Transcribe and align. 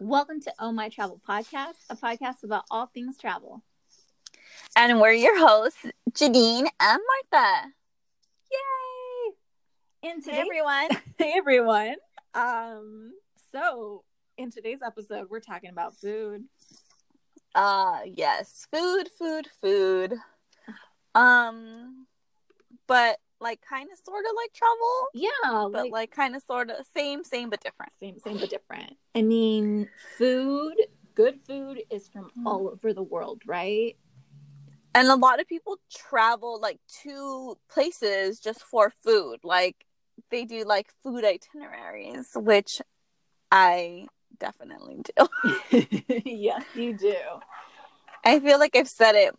Welcome 0.00 0.40
to 0.42 0.52
Oh 0.60 0.70
My 0.70 0.88
Travel 0.90 1.20
Podcast, 1.28 1.74
a 1.90 1.96
podcast 1.96 2.44
about 2.44 2.62
all 2.70 2.86
things 2.86 3.18
travel. 3.18 3.64
And 4.76 5.00
we're 5.00 5.10
your 5.10 5.36
hosts, 5.36 5.84
Janine 6.12 6.68
and 6.80 7.00
Martha. 7.32 7.72
Yay! 8.52 10.08
In 10.08 10.16
Hey 10.16 10.20
today's 10.20 10.38
everyone. 10.38 10.88
hey 11.18 11.34
everyone. 11.36 11.96
Um, 12.32 13.10
so 13.50 14.04
in 14.36 14.52
today's 14.52 14.82
episode, 14.86 15.30
we're 15.30 15.40
talking 15.40 15.70
about 15.70 15.96
food. 15.96 16.44
Uh 17.56 17.98
yes. 18.04 18.68
Food, 18.72 19.08
food, 19.18 19.48
food. 19.60 20.14
Um 21.16 22.06
but 22.86 23.18
like 23.40 23.60
kind 23.68 23.88
of 23.92 23.98
sort 24.04 24.24
of 24.24 24.32
like 24.36 24.52
travel, 24.52 25.08
Yeah, 25.14 25.30
but 25.72 25.82
like, 25.84 25.92
like 25.92 26.10
kind 26.10 26.36
of 26.36 26.42
sort 26.42 26.70
of 26.70 26.86
same, 26.94 27.24
same 27.24 27.50
but 27.50 27.60
different. 27.60 27.92
same, 28.00 28.18
same 28.18 28.38
but 28.38 28.50
different. 28.50 28.94
I 29.14 29.22
mean, 29.22 29.88
food, 30.16 30.74
good 31.14 31.40
food 31.46 31.82
is 31.90 32.08
from 32.08 32.30
Mm. 32.38 32.46
all 32.46 32.68
over 32.68 32.92
the 32.92 33.02
world, 33.02 33.42
right? 33.46 33.96
And 34.94 35.08
a 35.08 35.16
lot 35.16 35.40
of 35.40 35.46
people 35.46 35.78
travel 35.94 36.60
like 36.60 36.80
to 37.02 37.56
places 37.70 38.40
just 38.40 38.62
for 38.62 38.90
food. 39.04 39.40
Like 39.44 39.76
they 40.30 40.44
do 40.44 40.64
like 40.64 40.88
food 41.02 41.24
itineraries, 41.24 42.30
which 42.34 42.80
I 43.52 44.08
definitely 44.38 45.02
do. 45.16 45.28
yes, 46.24 46.64
you 46.74 46.94
do. 46.94 47.14
I 48.24 48.40
feel 48.40 48.58
like 48.58 48.76
I've 48.76 48.88
said 48.88 49.14
it 49.14 49.34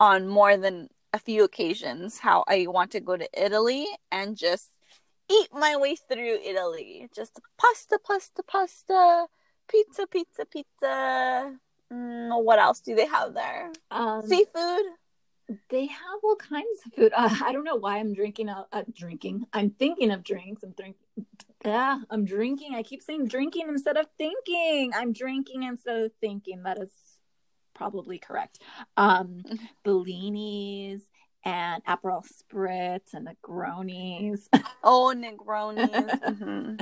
on 0.00 0.28
more 0.28 0.56
than 0.56 0.88
a 1.16 1.18
few 1.18 1.44
occasions 1.44 2.18
how 2.18 2.44
I 2.46 2.66
want 2.68 2.90
to 2.92 3.00
go 3.00 3.16
to 3.16 3.28
Italy 3.32 3.86
and 4.12 4.36
just 4.36 4.68
eat 5.30 5.48
my 5.52 5.74
way 5.76 5.96
through 5.96 6.38
Italy. 6.44 7.08
Just 7.14 7.40
pasta, 7.58 7.98
pasta, 8.06 8.42
pasta, 8.42 9.26
pizza, 9.66 10.06
pizza, 10.06 10.44
pizza. 10.44 11.54
Mm, 11.90 12.44
what 12.44 12.58
else 12.58 12.80
do 12.80 12.94
they 12.94 13.06
have 13.06 13.32
there? 13.32 13.72
Um, 13.90 14.22
Seafood. 14.26 14.86
They 15.70 15.86
have 15.86 16.18
all 16.22 16.36
kinds 16.36 16.80
of 16.84 16.92
food. 16.92 17.12
Uh, 17.16 17.34
I 17.44 17.52
don't 17.52 17.64
know 17.64 17.76
why 17.76 17.98
I'm 17.98 18.12
drinking. 18.12 18.48
A, 18.50 18.66
uh, 18.72 18.82
drinking. 18.92 19.46
I'm 19.52 19.70
thinking 19.70 20.10
of 20.10 20.22
drinks. 20.22 20.62
I'm 20.64 20.72
drinking. 20.72 21.06
Yeah, 21.64 21.98
I'm 22.10 22.24
drinking. 22.24 22.74
I 22.74 22.82
keep 22.82 23.02
saying 23.02 23.28
drinking 23.28 23.68
instead 23.68 23.96
of 23.96 24.06
thinking. 24.18 24.92
I'm 24.94 25.12
drinking 25.12 25.62
instead 25.62 25.96
of 26.02 26.12
thinking. 26.20 26.64
That 26.64 26.78
is 26.78 26.90
probably 27.76 28.18
correct. 28.18 28.58
Um, 28.96 29.42
Bellinis 29.84 31.02
and 31.44 31.84
Aperol 31.84 32.24
Spritz 32.26 33.14
and 33.14 33.28
Negronis. 33.28 34.48
Oh, 34.82 35.14
Negronis. 35.16 36.20
Mhm. 36.20 36.80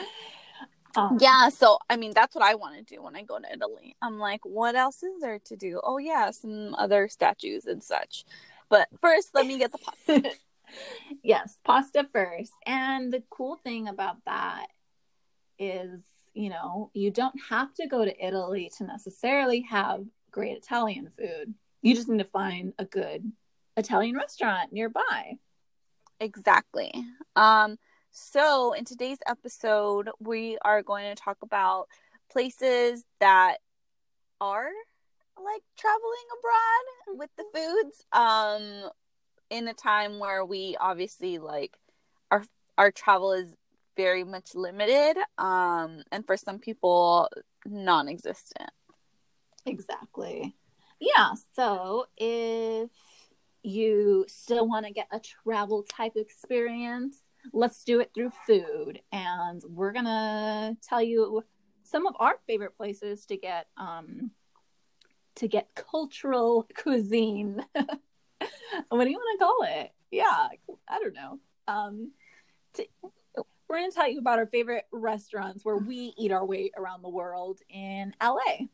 Um, 0.96 1.18
Yeah, 1.20 1.48
so 1.48 1.78
I 1.90 1.96
mean, 1.96 2.12
that's 2.14 2.34
what 2.34 2.44
I 2.44 2.54
want 2.54 2.76
to 2.76 2.94
do 2.94 3.02
when 3.02 3.16
I 3.16 3.22
go 3.22 3.38
to 3.38 3.52
Italy. 3.52 3.96
I'm 4.00 4.18
like, 4.18 4.44
what 4.44 4.76
else 4.76 5.02
is 5.02 5.20
there 5.20 5.40
to 5.40 5.56
do? 5.56 5.80
Oh, 5.82 5.98
yeah, 5.98 6.30
some 6.30 6.74
other 6.76 7.08
statues 7.08 7.66
and 7.66 7.82
such. 7.82 8.24
But 8.68 8.88
first, 9.00 9.30
let 9.34 9.46
me 9.46 9.58
get 9.58 9.72
the 9.72 9.78
pasta. 9.78 10.30
yes, 11.22 11.58
pasta 11.64 12.06
first. 12.12 12.52
And 12.64 13.12
the 13.12 13.22
cool 13.28 13.56
thing 13.56 13.88
about 13.88 14.16
that 14.26 14.66
is, 15.58 16.00
you 16.32 16.48
know, 16.48 16.90
you 16.94 17.10
don't 17.10 17.38
have 17.50 17.74
to 17.74 17.86
go 17.86 18.04
to 18.04 18.24
Italy 18.26 18.70
to 18.78 18.84
necessarily 18.84 19.60
have 19.62 20.04
great 20.34 20.56
Italian 20.56 21.08
food. 21.16 21.54
You 21.80 21.94
just 21.94 22.08
need 22.08 22.18
to 22.18 22.24
find 22.24 22.72
a 22.78 22.84
good 22.84 23.30
Italian 23.76 24.16
restaurant 24.16 24.72
nearby. 24.72 25.38
Exactly. 26.18 26.92
Um, 27.36 27.76
so 28.10 28.72
in 28.72 28.84
today's 28.84 29.18
episode, 29.26 30.10
we 30.18 30.58
are 30.62 30.82
going 30.82 31.14
to 31.14 31.22
talk 31.22 31.38
about 31.42 31.86
places 32.30 33.04
that 33.20 33.58
are 34.40 34.70
like 35.36 35.62
traveling 35.78 36.26
abroad 36.38 37.18
with 37.18 37.30
the 37.36 37.44
foods. 37.54 38.04
Um, 38.12 38.90
in 39.50 39.68
a 39.68 39.74
time 39.74 40.18
where 40.18 40.44
we 40.44 40.76
obviously 40.80 41.38
like 41.38 41.76
our 42.30 42.42
our 42.76 42.90
travel 42.90 43.32
is 43.32 43.54
very 43.96 44.24
much 44.24 44.54
limited. 44.54 45.16
Um, 45.38 46.02
and 46.10 46.26
for 46.26 46.36
some 46.36 46.58
people, 46.58 47.28
non-existent. 47.64 48.70
Exactly. 49.66 50.54
Yeah. 51.00 51.32
So 51.54 52.06
if 52.16 52.90
you 53.62 54.24
still 54.28 54.68
want 54.68 54.86
to 54.86 54.92
get 54.92 55.08
a 55.10 55.20
travel 55.20 55.82
type 55.84 56.12
experience, 56.16 57.18
let's 57.52 57.82
do 57.84 58.00
it 58.00 58.10
through 58.14 58.32
food. 58.46 59.00
And 59.12 59.62
we're 59.68 59.92
going 59.92 60.04
to 60.04 60.76
tell 60.86 61.02
you 61.02 61.42
some 61.82 62.06
of 62.06 62.14
our 62.18 62.36
favorite 62.46 62.76
places 62.76 63.26
to 63.26 63.36
get 63.36 63.66
um 63.76 64.30
to 65.36 65.48
get 65.48 65.74
cultural 65.74 66.66
cuisine. 66.76 67.64
what 67.74 69.04
do 69.04 69.10
you 69.10 69.18
want 69.18 69.38
to 69.38 69.44
call 69.44 69.58
it? 69.64 69.92
Yeah, 70.10 70.48
I 70.88 70.98
don't 70.98 71.14
know. 71.14 71.40
Um 71.68 72.12
to, 72.74 72.86
we're 73.68 73.78
going 73.78 73.90
to 73.90 73.94
tell 73.94 74.10
you 74.10 74.18
about 74.18 74.38
our 74.38 74.46
favorite 74.46 74.84
restaurants 74.92 75.64
where 75.64 75.76
we 75.76 76.12
eat 76.16 76.32
our 76.32 76.44
way 76.44 76.70
around 76.76 77.02
the 77.02 77.08
world 77.08 77.60
in 77.68 78.14
LA. 78.22 78.66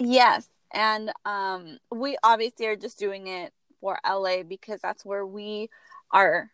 Yes, 0.00 0.48
and 0.72 1.12
um, 1.26 1.76
we 1.90 2.16
obviously 2.22 2.66
are 2.66 2.76
just 2.76 2.98
doing 2.98 3.26
it 3.26 3.52
for 3.82 3.98
LA 4.04 4.42
because 4.42 4.80
that's 4.80 5.04
where 5.04 5.26
we 5.26 5.68
are, 6.10 6.50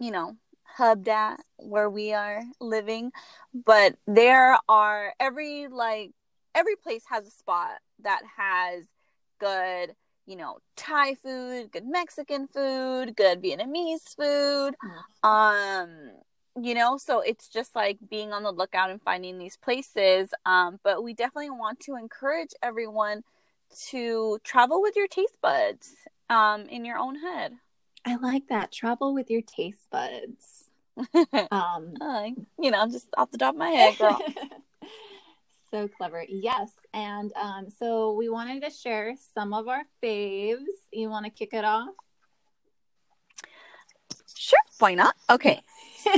you 0.00 0.10
know, 0.10 0.36
hubbed 0.64 1.08
at, 1.08 1.38
where 1.58 1.88
we 1.88 2.12
are 2.12 2.42
living. 2.60 3.12
But 3.54 3.94
there 4.08 4.58
are 4.68 5.14
every 5.20 5.68
like 5.68 6.10
every 6.52 6.74
place 6.74 7.04
has 7.08 7.28
a 7.28 7.30
spot 7.30 7.78
that 8.02 8.22
has 8.36 8.86
good, 9.38 9.94
you 10.26 10.34
know, 10.34 10.58
Thai 10.74 11.14
food, 11.14 11.70
good 11.70 11.86
Mexican 11.86 12.48
food, 12.48 13.14
good 13.14 13.40
Vietnamese 13.40 14.16
food. 14.16 14.74
Um, 15.22 16.10
you 16.60 16.74
know, 16.74 16.96
so 16.98 17.20
it's 17.20 17.48
just 17.48 17.74
like 17.76 17.98
being 18.08 18.32
on 18.32 18.42
the 18.42 18.52
lookout 18.52 18.90
and 18.90 19.00
finding 19.02 19.38
these 19.38 19.56
places. 19.56 20.30
Um, 20.46 20.80
but 20.82 21.02
we 21.02 21.14
definitely 21.14 21.50
want 21.50 21.80
to 21.80 21.96
encourage 21.96 22.50
everyone 22.62 23.22
to 23.88 24.38
travel 24.42 24.82
with 24.82 24.96
your 24.96 25.06
taste 25.06 25.36
buds 25.40 25.94
um 26.28 26.62
in 26.62 26.84
your 26.84 26.98
own 26.98 27.16
head. 27.16 27.52
I 28.04 28.16
like 28.16 28.48
that. 28.48 28.72
Travel 28.72 29.14
with 29.14 29.30
your 29.30 29.42
taste 29.42 29.88
buds. 29.90 30.64
Um, 31.50 31.94
Uh, 32.00 32.30
you 32.58 32.70
know, 32.70 32.86
just 32.88 33.06
off 33.16 33.30
the 33.30 33.38
top 33.38 33.54
of 33.54 33.58
my 33.58 33.70
head, 33.70 33.96
girl. 33.96 34.20
so 35.70 35.88
clever. 35.88 36.24
Yes. 36.28 36.70
And 36.92 37.32
um, 37.36 37.68
so 37.70 38.12
we 38.12 38.28
wanted 38.28 38.62
to 38.64 38.70
share 38.70 39.14
some 39.34 39.54
of 39.54 39.68
our 39.68 39.82
faves. 40.02 40.64
You 40.92 41.08
want 41.08 41.26
to 41.26 41.30
kick 41.30 41.54
it 41.54 41.64
off? 41.64 41.90
Sure, 44.34 44.58
why 44.78 44.94
not? 44.94 45.14
Okay. 45.30 45.60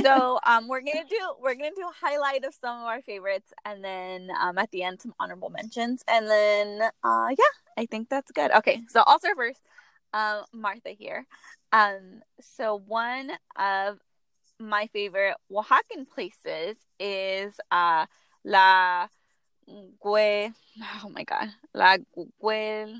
So 0.01 0.39
um 0.45 0.67
we're 0.67 0.81
gonna 0.81 1.05
do 1.09 1.33
we're 1.41 1.55
gonna 1.55 1.71
do 1.75 1.87
a 1.87 2.05
highlight 2.05 2.45
of 2.45 2.53
some 2.53 2.79
of 2.79 2.85
our 2.85 3.01
favorites 3.01 3.53
and 3.65 3.83
then 3.83 4.29
um 4.39 4.57
at 4.57 4.71
the 4.71 4.83
end 4.83 5.01
some 5.01 5.13
honorable 5.19 5.49
mentions 5.49 6.03
and 6.07 6.27
then 6.27 6.81
uh 7.03 7.27
yeah, 7.29 7.53
I 7.77 7.85
think 7.85 8.09
that's 8.09 8.31
good. 8.31 8.51
Okay, 8.51 8.81
so 8.89 9.03
I'll 9.05 9.19
start 9.19 9.37
first. 9.37 9.61
Um 10.13 10.43
Martha 10.53 10.89
here. 10.89 11.25
Um 11.71 12.21
so 12.41 12.81
one 12.87 13.31
of 13.57 13.99
my 14.59 14.87
favorite 14.93 15.35
Oaxacan 15.51 16.07
places 16.13 16.77
is 16.99 17.53
uh 17.71 18.05
La 18.43 19.07
Gue 19.67 20.51
oh 21.03 21.09
my 21.09 21.23
god. 21.23 21.49
La 21.73 21.97
Guel 22.41 22.95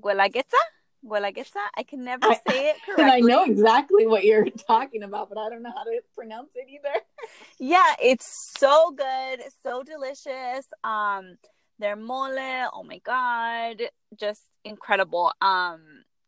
Guelaguetza? 0.00 0.62
Guelaguetza? 1.04 1.24
I 1.24 1.30
guess 1.32 1.50
that 1.50 1.70
I 1.76 1.82
can 1.82 2.04
never 2.04 2.26
I- 2.26 2.40
say 2.48 2.70
it 2.70 2.76
And. 2.98 3.10
I 3.10 3.20
know 3.20 3.44
exactly 3.44 4.06
what 4.06 4.24
you're 4.24 4.48
talking 4.68 5.02
about, 5.02 5.28
but 5.28 5.38
I 5.38 5.48
don't 5.48 5.62
know 5.62 5.72
how 5.74 5.84
to 5.84 6.00
pronounce 6.14 6.50
it 6.54 6.68
either. 6.68 6.94
Yeah, 7.60 7.94
it's 8.00 8.52
so 8.58 8.92
good, 8.96 9.42
so 9.62 9.82
delicious. 9.82 10.66
Um, 10.84 11.36
their 11.80 11.96
mole, 11.96 12.38
oh 12.72 12.82
my 12.84 12.98
god, 12.98 13.82
just 14.16 14.42
incredible. 14.64 15.32
Um, 15.40 15.80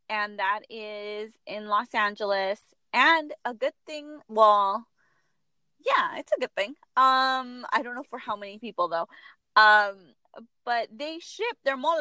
and 0.09 0.39
that 0.41 0.61
is 0.69 1.33
in 1.47 1.67
Los 1.69 1.95
Angeles. 1.95 2.61
And 2.93 3.33
a 3.45 3.55
good 3.55 3.75
thing, 3.87 4.19
well, 4.29 4.87
yeah, 5.87 6.19
it's 6.19 6.33
a 6.37 6.41
good 6.41 6.55
thing. 6.57 6.71
Um, 6.97 7.65
I 7.73 7.83
don't 7.83 7.95
know 7.95 8.03
for 8.11 8.19
how 8.19 8.37
many 8.37 8.59
people 8.59 8.89
though. 8.89 9.07
Um, 9.57 10.15
but 10.65 10.89
they 10.95 11.19
ship 11.21 11.57
their 11.65 11.77
mole, 11.77 11.99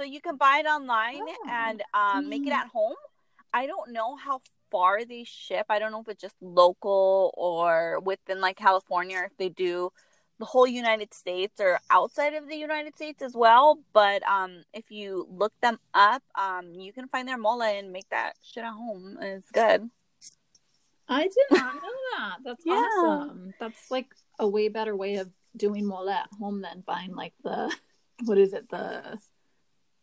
so 0.00 0.04
you 0.04 0.20
can 0.20 0.36
buy 0.36 0.62
it 0.64 0.66
online 0.66 1.20
Oh, 1.20 1.46
and 1.50 1.82
um 1.92 2.30
make 2.30 2.46
it 2.46 2.52
at 2.52 2.68
home. 2.68 2.94
I 3.52 3.66
don't 3.66 3.92
know 3.92 4.16
how 4.16 4.40
far 4.70 5.04
they 5.04 5.24
ship. 5.24 5.66
I 5.68 5.78
don't 5.78 5.92
know 5.92 6.00
if 6.00 6.08
it's 6.08 6.22
just 6.22 6.36
local 6.40 7.34
or 7.36 8.00
within 8.00 8.40
like 8.40 8.56
California 8.56 9.18
or 9.18 9.24
if 9.24 9.36
they 9.36 9.50
do 9.50 9.92
the 10.38 10.46
whole 10.46 10.66
United 10.66 11.12
States 11.12 11.60
or 11.60 11.80
outside 11.90 12.32
of 12.32 12.48
the 12.48 12.56
United 12.56 12.96
States 12.96 13.20
as 13.20 13.34
well. 13.34 13.78
But 13.92 14.26
um 14.26 14.62
if 14.72 14.90
you 14.90 15.26
look 15.30 15.52
them 15.60 15.78
up, 15.92 16.22
um 16.34 16.72
you 16.72 16.94
can 16.94 17.08
find 17.08 17.28
their 17.28 17.36
mole 17.38 17.62
and 17.62 17.92
make 17.92 18.08
that 18.10 18.32
shit 18.42 18.64
at 18.64 18.72
home. 18.72 19.18
It's 19.20 19.50
good. 19.50 19.90
I 21.08 21.24
did 21.24 21.48
not 21.50 21.74
know 21.74 21.96
that. 22.16 22.36
That's 22.44 22.64
Yeah. 22.64 22.74
awesome. 22.74 23.52
That's 23.60 23.90
like 23.90 24.14
a 24.38 24.48
way 24.48 24.68
better 24.68 24.96
way 24.96 25.16
of 25.16 25.28
doing 25.56 25.84
mole 25.84 26.08
at 26.08 26.28
home 26.38 26.62
than 26.62 26.84
buying 26.86 27.14
like 27.14 27.34
the 27.44 27.70
what 28.24 28.38
is 28.38 28.52
it? 28.52 28.68
The 28.70 29.18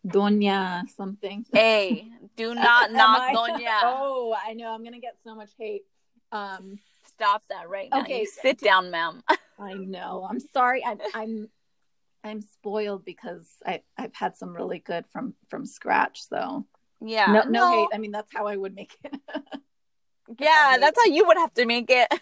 Doña 0.05 0.83
something. 0.95 1.45
Hey, 1.53 2.09
do 2.35 2.53
not 2.55 2.91
knock 2.91 3.21
I- 3.21 3.33
Doña. 3.33 3.79
Oh, 3.83 4.35
I 4.45 4.53
know. 4.53 4.71
I'm 4.73 4.83
gonna 4.83 4.99
get 4.99 5.17
so 5.23 5.35
much 5.35 5.51
hate. 5.57 5.83
Um, 6.31 6.79
Stop 7.07 7.41
that 7.49 7.67
right 7.69 7.89
now. 7.91 8.01
Okay. 8.01 8.21
You 8.21 8.25
sit 8.27 8.59
down, 8.59 8.91
ma'am. 8.91 9.23
I 9.59 9.73
know. 9.73 10.27
I'm 10.29 10.39
sorry. 10.39 10.85
I'm 10.85 10.99
I'm 11.15 11.49
I'm 12.23 12.41
spoiled 12.41 13.03
because 13.05 13.47
I 13.65 13.81
I've 13.97 14.13
had 14.13 14.35
some 14.37 14.53
really 14.55 14.79
good 14.79 15.05
from 15.11 15.33
from 15.49 15.65
scratch. 15.65 16.23
So 16.27 16.65
Yeah. 17.01 17.31
no 17.31 17.41
no 17.49 17.71
hate. 17.71 17.87
I 17.93 17.97
mean 17.97 18.11
that's 18.11 18.31
how 18.33 18.45
I 18.47 18.55
would 18.55 18.75
make 18.75 18.95
it. 19.03 19.13
Yeah, 20.39 20.75
that's 20.77 20.99
how 20.99 21.05
you 21.09 21.25
would 21.25 21.37
have 21.37 21.53
to 21.53 21.65
make 21.65 21.89
it. 21.89 22.13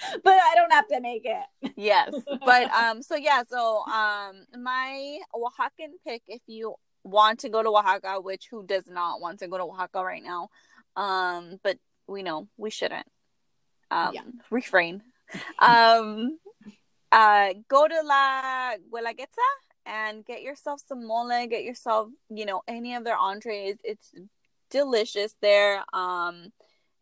but 0.24 0.34
I 0.34 0.54
don't 0.54 0.72
have 0.72 0.88
to 0.88 1.00
make 1.00 1.24
it. 1.24 1.72
yes. 1.76 2.14
But 2.44 2.70
um 2.74 3.02
so 3.02 3.16
yeah, 3.16 3.42
so 3.48 3.82
um 3.84 4.44
my 4.62 5.18
Oaxacan 5.34 5.92
pick 6.06 6.22
if 6.28 6.40
you 6.46 6.74
want 7.04 7.40
to 7.40 7.48
go 7.48 7.62
to 7.62 7.70
Oaxaca, 7.70 8.20
which 8.20 8.48
who 8.50 8.64
does 8.64 8.84
not 8.86 9.20
want 9.20 9.38
to 9.40 9.48
go 9.48 9.56
to 9.58 9.64
Oaxaca 9.64 10.04
right 10.04 10.22
now? 10.22 10.48
Um 10.96 11.58
but 11.62 11.78
we 12.06 12.22
know 12.22 12.48
we 12.56 12.70
shouldn't. 12.70 13.06
Um 13.90 14.14
Yeah. 14.14 14.22
refrain. 14.50 15.02
Um 15.58 16.38
uh 17.12 17.54
go 17.68 17.86
to 17.88 18.00
La 18.04 18.72
Guelaguetza 18.92 19.48
and 19.86 20.24
get 20.24 20.42
yourself 20.42 20.80
some 20.86 21.06
mole, 21.06 21.46
get 21.48 21.64
yourself, 21.64 22.08
you 22.28 22.46
know, 22.46 22.62
any 22.68 22.94
of 22.94 23.04
their 23.04 23.16
entrees. 23.16 23.76
It's 23.84 24.12
delicious 24.70 25.34
there. 25.40 25.84
Um 25.92 26.52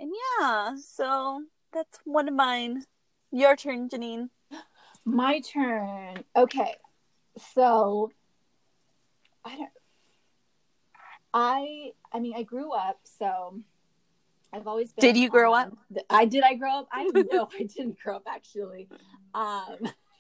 and 0.00 0.12
yeah, 0.41 0.77
so 0.81 1.43
that's 1.78 2.00
one 2.04 2.26
of 2.28 2.34
mine. 2.34 2.82
Your 3.30 3.54
turn, 3.54 3.88
Janine. 3.88 4.30
My 5.04 5.38
turn. 5.40 6.25
Okay. 6.34 6.75
So 7.54 8.10
I 9.44 9.56
don't 9.56 9.70
I 11.32 11.92
I 12.12 12.19
mean 12.19 12.34
I 12.36 12.42
grew 12.42 12.72
up 12.72 12.98
so 13.04 13.60
I've 14.52 14.66
always 14.66 14.92
been 14.92 15.02
Did 15.02 15.16
you 15.16 15.30
grow 15.30 15.52
on 15.54 15.76
the- 15.90 16.04
I 16.10 16.25
did 16.25 16.42
I 16.42 16.54
grow 16.54 16.80
up? 16.80 16.88
I 16.90 17.04
don't 17.14 17.32
know. 17.32 17.48
I 17.58 17.62
didn't 17.62 17.98
grow 18.00 18.16
up 18.16 18.25
actually. 18.26 18.88
Um 19.34 19.76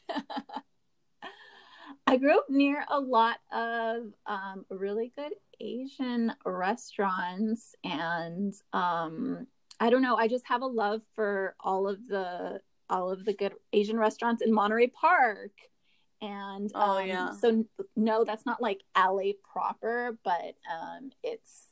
I 2.06 2.16
grew 2.18 2.38
up 2.38 2.48
near 2.48 2.84
a 2.88 3.00
lot 3.00 3.38
of 3.52 4.12
um 4.26 4.64
really 4.70 5.12
good 5.16 5.32
Asian 5.60 6.32
restaurants 6.44 7.74
and 7.82 8.54
um 8.72 9.48
I 9.80 9.90
don't 9.90 10.02
know, 10.02 10.16
I 10.16 10.28
just 10.28 10.46
have 10.48 10.62
a 10.62 10.66
love 10.66 11.02
for 11.14 11.54
all 11.60 11.88
of 11.88 12.06
the 12.08 12.60
all 12.90 13.10
of 13.10 13.24
the 13.24 13.34
good 13.34 13.52
Asian 13.72 13.98
restaurants 13.98 14.42
in 14.42 14.52
Monterey 14.52 14.86
Park. 14.88 15.52
And 16.20 16.70
Oh, 16.74 16.98
um, 16.98 17.06
yeah. 17.06 17.32
so 17.32 17.64
no, 17.94 18.24
that's 18.24 18.44
not 18.46 18.60
like 18.62 18.80
LA 18.96 19.32
proper, 19.52 20.18
but 20.24 20.54
um, 20.72 21.10
it's 21.22 21.66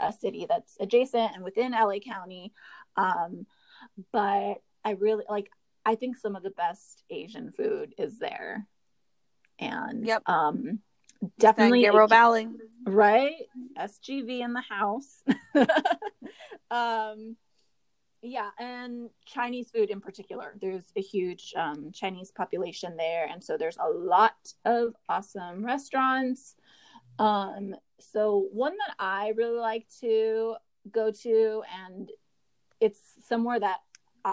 a 0.00 0.12
city 0.12 0.46
that's 0.48 0.76
adjacent 0.80 1.34
and 1.34 1.44
within 1.44 1.72
LA 1.72 1.98
County. 1.98 2.52
Um, 2.96 3.46
but 4.12 4.54
I 4.84 4.90
really 4.98 5.24
like. 5.28 5.50
I 5.84 5.94
think 5.96 6.16
some 6.16 6.36
of 6.36 6.42
the 6.42 6.50
best 6.50 7.02
Asian 7.10 7.50
food 7.52 7.94
is 7.98 8.18
there, 8.18 8.66
and 9.58 10.06
Yep. 10.06 10.22
um, 10.26 10.78
definitely 11.38 11.82
Gabriel 11.82 12.08
Valley. 12.08 12.48
right 12.86 13.34
sgv 13.78 14.40
in 14.40 14.52
the 14.54 14.60
house 14.60 15.22
um 16.70 17.36
yeah 18.22 18.50
and 18.58 19.10
chinese 19.26 19.70
food 19.70 19.90
in 19.90 20.00
particular. 20.00 20.54
There's 20.60 20.84
a 20.96 21.00
huge 21.02 21.52
um, 21.56 21.90
chinese 21.92 22.30
population 22.30 22.96
there 22.96 23.26
and 23.26 23.42
so 23.42 23.56
there's 23.58 23.78
a 23.78 23.88
lot 23.88 24.52
of 24.64 24.94
awesome 25.08 25.64
restaurants. 25.64 26.54
Um 27.18 27.74
so 28.00 28.48
one 28.52 28.72
that 28.78 28.94
i 28.98 29.32
really 29.36 29.58
like 29.60 29.86
to 30.00 30.56
go 30.90 31.12
to 31.12 31.62
and 31.86 32.10
it's 32.80 33.00
somewhere 33.28 33.60
that 33.60 33.78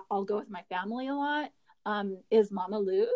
i'll 0.09 0.23
go 0.23 0.37
with 0.37 0.49
my 0.49 0.63
family 0.69 1.07
a 1.07 1.13
lot 1.13 1.51
um 1.85 2.17
is 2.31 2.51
mama 2.51 2.79
lu's. 2.79 3.09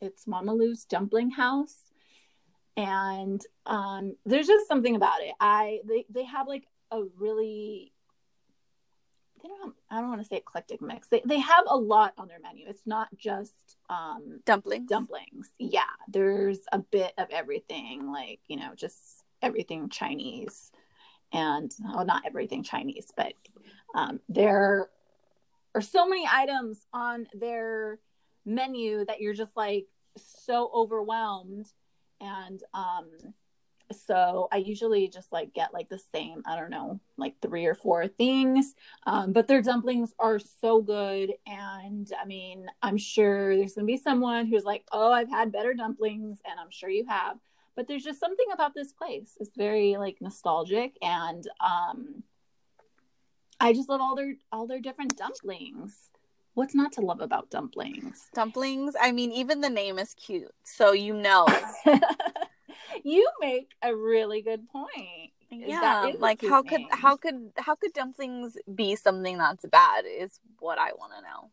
It's 0.00 0.26
mama 0.26 0.52
lu's 0.54 0.84
dumpling 0.84 1.30
house. 1.30 1.76
And 2.76 3.40
um 3.66 4.16
there's 4.24 4.46
just 4.46 4.66
something 4.68 4.96
about 4.96 5.20
it. 5.22 5.34
I 5.40 5.80
they 5.86 6.06
they 6.10 6.24
have 6.24 6.48
like 6.48 6.64
a 6.90 7.02
really 7.18 7.91
they 9.42 9.48
don't 9.48 9.62
have, 9.62 9.72
i 9.90 10.00
don't 10.00 10.08
want 10.08 10.20
to 10.22 10.26
say 10.26 10.36
eclectic 10.36 10.80
mix. 10.80 11.08
They, 11.08 11.22
they 11.24 11.38
have 11.40 11.64
a 11.66 11.76
lot 11.76 12.14
on 12.18 12.28
their 12.28 12.40
menu. 12.40 12.66
It's 12.68 12.86
not 12.86 13.08
just 13.16 13.76
um 13.90 14.40
Dumplings. 14.46 14.88
dumplings. 14.88 15.50
Yeah 15.58 15.82
there's 16.08 16.60
a 16.72 16.78
bit 16.78 17.12
of 17.18 17.28
everything 17.30 18.10
like 18.12 18.40
you 18.46 18.56
know 18.56 18.72
just 18.76 19.24
everything 19.42 19.88
chinese 19.88 20.70
and 21.32 21.72
well 21.92 22.04
not 22.04 22.22
everything 22.26 22.62
chinese 22.62 23.10
but 23.16 23.32
um 23.94 24.20
there 24.28 24.88
are 25.74 25.80
so 25.80 26.06
many 26.06 26.26
items 26.30 26.86
on 26.92 27.26
their 27.34 27.98
menu 28.44 29.04
that 29.06 29.20
you're 29.20 29.34
just 29.34 29.56
like 29.56 29.86
so 30.16 30.70
overwhelmed 30.74 31.66
and 32.20 32.62
um 32.74 33.06
so 33.92 34.48
i 34.52 34.56
usually 34.56 35.08
just 35.08 35.32
like 35.32 35.52
get 35.54 35.72
like 35.72 35.88
the 35.88 36.00
same 36.12 36.42
i 36.46 36.56
don't 36.56 36.70
know 36.70 37.00
like 37.22 37.36
three 37.40 37.66
or 37.66 37.74
four 37.74 38.08
things. 38.08 38.74
Um 39.06 39.32
but 39.32 39.46
their 39.48 39.62
dumplings 39.62 40.12
are 40.18 40.38
so 40.38 40.82
good. 40.82 41.32
And 41.46 42.10
i 42.20 42.24
mean 42.26 42.66
i'm 42.82 42.98
sure 42.98 43.56
there's 43.56 43.74
gonna 43.74 43.86
be 43.86 43.96
someone 43.96 44.46
who's 44.46 44.64
like 44.64 44.84
oh 44.92 45.12
i've 45.12 45.30
had 45.30 45.52
better 45.52 45.72
dumplings 45.72 46.40
and 46.44 46.58
i'm 46.60 46.70
sure 46.70 46.90
you 46.90 47.06
have. 47.08 47.38
But 47.74 47.88
there's 47.88 48.04
just 48.04 48.20
something 48.20 48.46
about 48.52 48.74
this 48.74 48.92
place. 48.92 49.36
It's 49.40 49.56
very 49.56 49.96
like 49.96 50.18
nostalgic. 50.20 50.96
And 51.00 51.46
um 51.60 52.22
i 53.60 53.72
just 53.72 53.88
love 53.88 54.00
all 54.00 54.16
their 54.16 54.34
all 54.50 54.66
their 54.66 54.80
different 54.80 55.16
dumplings. 55.16 56.10
What's 56.54 56.74
not 56.74 56.92
to 56.92 57.00
love 57.00 57.22
about 57.22 57.48
dumplings? 57.48 58.28
Dumplings. 58.34 58.94
I 59.00 59.10
mean, 59.10 59.32
even 59.32 59.62
the 59.62 59.70
name 59.70 59.98
is 59.98 60.12
cute, 60.12 60.52
so 60.64 60.92
you 60.92 61.14
know. 61.14 61.46
you 63.04 63.28
make 63.40 63.70
a 63.82 63.94
really 63.94 64.42
good 64.42 64.68
point. 64.68 65.30
yeah, 65.50 65.80
That 65.80 66.08
is 66.10 66.16
a 66.16 66.18
like 66.18 66.42
how 66.44 66.62
could 66.62 66.80
name. 66.80 66.88
how 66.90 67.16
could 67.16 67.52
how 67.56 67.74
could 67.74 67.92
dumplings 67.92 68.56
be 68.74 68.96
something 68.96 69.38
that's 69.38 69.64
bad? 69.66 70.04
Is 70.06 70.40
what 70.58 70.78
I 70.78 70.92
want 70.92 71.12
to 71.16 71.22
know. 71.22 71.50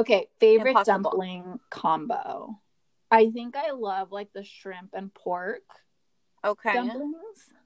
Okay, 0.00 0.28
favorite 0.40 0.70
Impossible. 0.70 1.10
dumpling 1.10 1.60
combo. 1.70 2.60
I 3.10 3.30
think 3.30 3.56
I 3.56 3.70
love 3.70 4.10
like 4.12 4.32
the 4.32 4.44
shrimp 4.44 4.90
and 4.94 5.12
pork 5.14 5.62
Okay. 6.44 6.72
dumplings. 6.72 7.14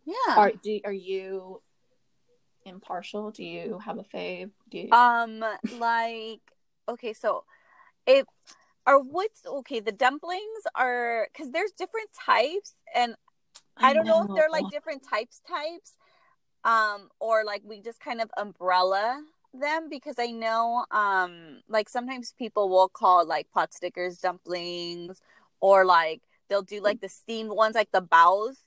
Yeah. 0.04 0.36
Are 0.36 0.52
do 0.52 0.80
are 0.84 0.92
you 0.92 1.62
impartial? 2.64 3.30
Do 3.30 3.44
you 3.44 3.78
have 3.78 3.98
a 3.98 4.04
fave? 4.04 4.50
Do 4.70 4.78
you... 4.78 4.92
Um, 4.92 5.44
like 5.78 6.40
okay, 6.88 7.12
so 7.12 7.44
if 8.06 8.26
are 8.90 8.98
what's 8.98 9.42
okay, 9.46 9.80
the 9.80 9.92
dumplings 9.92 10.64
are 10.74 11.28
because 11.32 11.52
there's 11.52 11.72
different 11.72 12.10
types, 12.26 12.74
and 12.94 13.14
I 13.76 13.92
don't 13.94 14.06
know 14.06 14.24
if 14.24 14.34
they're 14.34 14.50
like 14.50 14.68
different 14.70 15.02
types 15.08 15.40
types, 15.48 15.96
um, 16.64 17.08
or 17.20 17.44
like 17.44 17.62
we 17.64 17.80
just 17.80 18.00
kind 18.00 18.20
of 18.20 18.30
umbrella 18.36 19.22
them 19.54 19.88
because 19.90 20.16
I 20.18 20.28
know 20.28 20.84
um 20.92 21.60
like 21.68 21.88
sometimes 21.88 22.34
people 22.38 22.68
will 22.68 22.88
call 22.88 23.26
like 23.26 23.48
pot 23.52 23.74
stickers 23.74 24.18
dumplings 24.18 25.20
or 25.60 25.84
like 25.84 26.20
they'll 26.48 26.62
do 26.62 26.80
like 26.80 27.00
the 27.00 27.08
steamed 27.08 27.50
ones 27.50 27.74
like 27.74 27.90
the 27.92 28.00
bows 28.00 28.58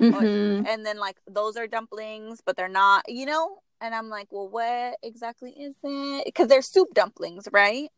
Mhm. 0.00 0.66
and 0.66 0.86
then 0.86 0.98
like 0.98 1.16
those 1.26 1.56
are 1.56 1.66
dumplings 1.66 2.40
but 2.44 2.56
they're 2.56 2.68
not 2.68 3.04
you 3.08 3.26
know? 3.26 3.58
And 3.80 3.94
i'm 3.94 4.08
like 4.08 4.28
well 4.30 4.48
what 4.48 4.96
exactly 5.02 5.50
is 5.52 5.76
it? 5.84 6.24
Because 6.24 6.48
they're 6.48 6.62
soup 6.62 6.94
dumplings 6.94 7.48
right 7.52 7.90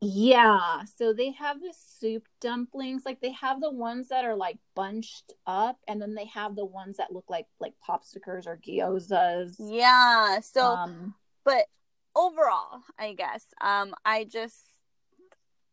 Yeah, 0.00 0.84
so 0.96 1.12
they 1.12 1.32
have 1.32 1.60
the 1.60 1.74
soup 1.76 2.28
dumplings. 2.40 3.02
Like 3.04 3.20
they 3.20 3.32
have 3.32 3.60
the 3.60 3.70
ones 3.70 4.08
that 4.08 4.24
are 4.24 4.36
like 4.36 4.58
bunched 4.76 5.32
up, 5.46 5.78
and 5.88 6.00
then 6.00 6.14
they 6.14 6.26
have 6.26 6.54
the 6.54 6.64
ones 6.64 6.98
that 6.98 7.12
look 7.12 7.24
like 7.28 7.46
like 7.58 7.74
popsicles 7.86 8.46
or 8.46 8.56
gyozas. 8.58 9.56
yeah 9.58 10.38
so 10.40 10.64
um, 10.64 11.14
but 11.44 11.66
overall 12.14 12.80
i 12.98 13.12
guess 13.12 13.46
um 13.60 13.94
i 14.04 14.24
just 14.24 14.64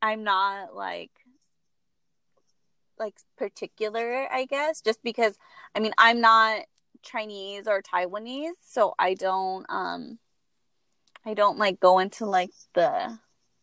i'm 0.01 0.23
not 0.23 0.75
like 0.75 1.11
like 2.99 3.15
particular 3.37 4.31
i 4.31 4.45
guess 4.45 4.81
just 4.81 5.01
because 5.03 5.37
i 5.75 5.79
mean 5.79 5.93
i'm 5.97 6.21
not 6.21 6.61
chinese 7.01 7.67
or 7.67 7.81
taiwanese 7.81 8.51
so 8.63 8.93
i 8.99 9.13
don't 9.15 9.65
um 9.69 10.19
i 11.25 11.33
don't 11.33 11.57
like 11.57 11.79
go 11.79 11.99
into 11.99 12.25
like 12.25 12.51
the 12.75 13.17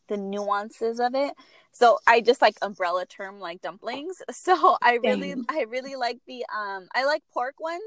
the 0.09 0.17
nuances 0.17 0.99
of 0.99 1.15
it 1.15 1.33
so 1.71 1.97
i 2.07 2.19
just 2.21 2.41
like 2.41 2.55
umbrella 2.61 3.05
term 3.05 3.39
like 3.39 3.61
dumplings 3.61 4.21
so 4.31 4.77
i 4.81 4.99
really 5.03 5.31
Same. 5.31 5.45
i 5.49 5.61
really 5.69 5.95
like 5.95 6.19
the 6.27 6.45
um 6.55 6.87
i 6.93 7.05
like 7.05 7.23
pork 7.33 7.55
ones 7.59 7.81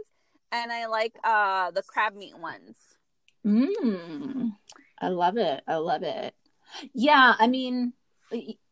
and 0.52 0.73
i 0.73 0.87
like 0.87 1.14
uh 1.25 1.70
the 1.73 1.82
crab 1.82 2.14
meat 2.14 2.38
ones 2.38 2.76
mm, 3.46 4.50
I 4.99 5.08
love 5.08 5.37
it. 5.37 5.62
I 5.66 5.76
love 5.76 6.02
it. 6.02 6.35
Yeah, 6.94 7.35
I 7.38 7.46
mean, 7.46 7.92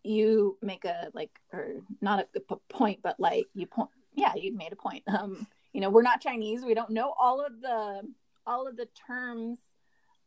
you 0.02 0.58
make 0.62 0.84
a 0.84 1.10
like, 1.14 1.30
or 1.52 1.82
not 2.00 2.26
a 2.34 2.56
point, 2.70 3.00
but 3.02 3.18
like 3.20 3.46
you 3.54 3.66
point, 3.66 3.90
yeah, 4.14 4.34
you 4.34 4.56
made 4.56 4.72
a 4.72 4.76
point. 4.76 5.04
Um, 5.06 5.46
you 5.72 5.80
know, 5.80 5.90
we're 5.90 6.02
not 6.02 6.20
Chinese. 6.20 6.64
We 6.64 6.74
don't 6.74 6.90
know 6.90 7.14
all 7.18 7.44
of 7.44 7.60
the 7.60 8.02
all 8.46 8.66
of 8.66 8.76
the 8.76 8.88
terms. 9.06 9.58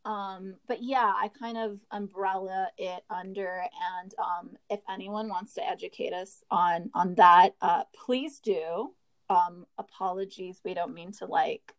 Um, 0.08 0.54
but 0.66 0.82
yeah, 0.82 1.12
I 1.14 1.28
kind 1.28 1.58
of 1.58 1.78
umbrella 1.90 2.68
it 2.78 3.04
under, 3.10 3.62
and 4.00 4.14
um, 4.18 4.56
if 4.70 4.80
anyone 4.90 5.28
wants 5.28 5.52
to 5.54 5.68
educate 5.68 6.14
us 6.14 6.42
on 6.50 6.90
on 6.94 7.14
that, 7.16 7.54
uh, 7.60 7.84
please 7.94 8.40
do. 8.40 8.94
Um, 9.28 9.66
apologies, 9.76 10.62
we 10.64 10.72
don't 10.72 10.94
mean 10.94 11.12
to 11.18 11.26
like 11.26 11.74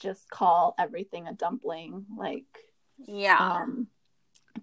just 0.00 0.30
call 0.30 0.74
everything 0.78 1.26
a 1.26 1.34
dumpling, 1.34 2.06
like 2.16 2.46
Yeah. 3.06 3.36
um, 3.38 3.88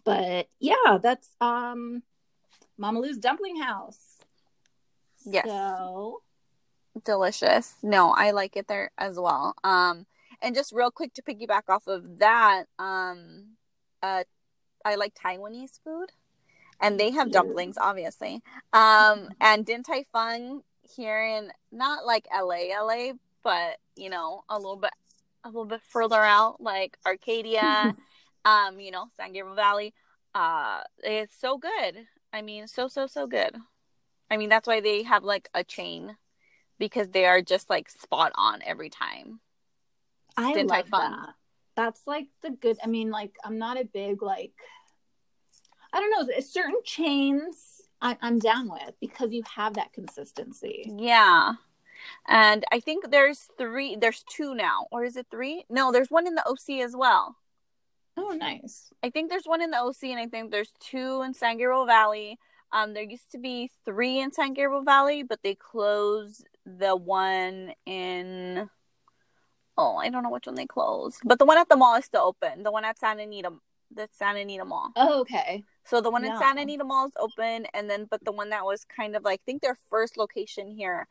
but 0.03 0.47
yeah, 0.59 0.97
that's 0.99 1.29
um, 1.39 2.01
Mama 2.79 3.01
Lu's 3.01 3.19
Dumpling 3.19 3.57
House. 3.61 3.99
Yes. 5.25 5.45
So 5.45 6.23
delicious. 7.05 7.75
No, 7.83 8.09
I 8.09 8.31
like 8.31 8.57
it 8.57 8.67
there 8.67 8.89
as 8.97 9.19
well. 9.19 9.53
Um, 9.63 10.07
and 10.43 10.53
just 10.53 10.73
real 10.73 10.91
quick 10.91 11.13
to 11.13 11.21
piggyback 11.23 11.63
off 11.69 11.87
of 11.87 12.19
that, 12.19 12.65
um, 12.77 13.55
uh, 14.03 14.25
I 14.85 14.95
like 14.95 15.15
Taiwanese 15.15 15.79
food, 15.83 16.11
and 16.81 16.99
they 16.99 17.11
have 17.11 17.31
dumplings, 17.31 17.77
obviously. 17.79 18.41
Um, 18.73 19.29
and 19.41 19.65
Din 19.65 19.83
Tai 19.83 20.05
Fung 20.11 20.61
here 20.81 21.23
in 21.23 21.49
not 21.71 22.05
like 22.05 22.27
LA, 22.31 22.77
LA, 22.77 23.13
but 23.41 23.77
you 23.95 24.09
know, 24.09 24.43
a 24.49 24.57
little 24.57 24.75
bit, 24.75 24.91
a 25.45 25.47
little 25.47 25.65
bit 25.65 25.81
further 25.81 26.21
out, 26.21 26.59
like 26.59 26.97
Arcadia, 27.05 27.95
um, 28.45 28.79
you 28.79 28.91
know, 28.91 29.07
San 29.15 29.31
Gabriel 29.31 29.55
Valley. 29.55 29.93
Uh, 30.35 30.81
it's 30.99 31.39
so 31.39 31.57
good. 31.57 32.05
I 32.33 32.41
mean, 32.41 32.67
so 32.67 32.89
so 32.89 33.07
so 33.07 33.27
good. 33.27 33.55
I 34.29 34.35
mean, 34.35 34.49
that's 34.49 34.67
why 34.67 34.81
they 34.81 35.03
have 35.03 35.23
like 35.23 35.47
a 35.53 35.63
chain 35.63 36.17
because 36.79 37.09
they 37.09 37.25
are 37.25 37.41
just 37.41 37.69
like 37.69 37.89
spot 37.89 38.33
on 38.35 38.61
every 38.65 38.89
time. 38.89 39.39
I 40.37 40.53
Din 40.53 40.67
Tai 40.67 40.77
love 40.77 40.89
that. 40.91 41.33
That's 41.75 42.01
like 42.05 42.27
the 42.41 42.51
good. 42.51 42.77
I 42.83 42.87
mean, 42.87 43.09
like 43.09 43.35
I'm 43.43 43.57
not 43.57 43.79
a 43.79 43.85
big 43.85 44.21
like. 44.21 44.53
I 45.91 45.99
don't 45.99 46.27
know. 46.27 46.39
Certain 46.39 46.79
chains 46.83 47.83
I, 48.03 48.17
I'm 48.21 48.37
down 48.37 48.69
with 48.69 48.93
because 48.99 49.31
you 49.31 49.43
have 49.55 49.75
that 49.75 49.93
consistency. 49.93 50.91
Yeah. 50.97 51.53
And 52.27 52.65
I 52.71 52.81
think 52.81 53.09
there's 53.09 53.47
three, 53.57 53.95
there's 53.95 54.25
two 54.29 54.53
now, 54.53 54.87
or 54.91 55.05
is 55.05 55.15
it 55.15 55.27
three? 55.31 55.63
No, 55.69 55.93
there's 55.93 56.11
one 56.11 56.27
in 56.27 56.35
the 56.35 56.45
OC 56.45 56.81
as 56.83 56.95
well. 56.95 57.37
Oh, 58.17 58.31
nice. 58.31 58.91
I 59.01 59.09
think 59.09 59.29
there's 59.29 59.45
one 59.45 59.61
in 59.61 59.71
the 59.71 59.79
OC, 59.79 60.03
and 60.03 60.19
I 60.19 60.27
think 60.27 60.51
there's 60.51 60.73
two 60.81 61.23
in 61.25 61.33
San 61.33 61.57
Gabriel 61.57 61.85
Valley. 61.85 62.37
Um, 62.73 62.93
there 62.93 63.03
used 63.03 63.31
to 63.31 63.37
be 63.37 63.71
three 63.85 64.19
in 64.19 64.33
San 64.33 64.53
Gabriel 64.53 64.83
Valley, 64.83 65.23
but 65.23 65.39
they 65.41 65.55
closed 65.55 66.45
the 66.65 66.95
one 66.95 67.73
in. 67.85 68.69
Oh, 69.77 69.95
I 69.97 70.09
don't 70.09 70.23
know 70.23 70.29
which 70.29 70.45
one 70.45 70.55
they 70.55 70.65
closed, 70.67 71.19
but 71.25 71.39
the 71.39 71.45
one 71.45 71.57
at 71.57 71.67
the 71.69 71.75
mall 71.75 71.95
is 71.95 72.05
still 72.05 72.23
open. 72.23 72.63
The 72.63 72.71
one 72.71 72.85
at 72.85 72.99
Santa 72.99 73.23
Anita, 73.23 73.51
the 73.93 74.07
Santa 74.11 74.39
Anita 74.41 74.65
Mall. 74.65 74.91
Oh, 74.95 75.21
okay. 75.21 75.63
So 75.83 75.99
the 75.99 76.11
one 76.11 76.23
Yeah. 76.23 76.37
Santa 76.39 76.61
Anita 76.61 76.83
Mall 76.83 77.07
is 77.07 77.13
open, 77.19 77.65
and 77.73 77.89
then 77.89 78.05
but 78.09 78.23
the 78.23 78.31
one 78.31 78.49
that 78.51 78.65
was 78.65 78.85
kind 78.85 79.15
of 79.15 79.23
like 79.23 79.41
I 79.41 79.45
think 79.45 79.61
their 79.61 79.77
first 79.89 80.15
location 80.17 80.67
here, 80.69 81.07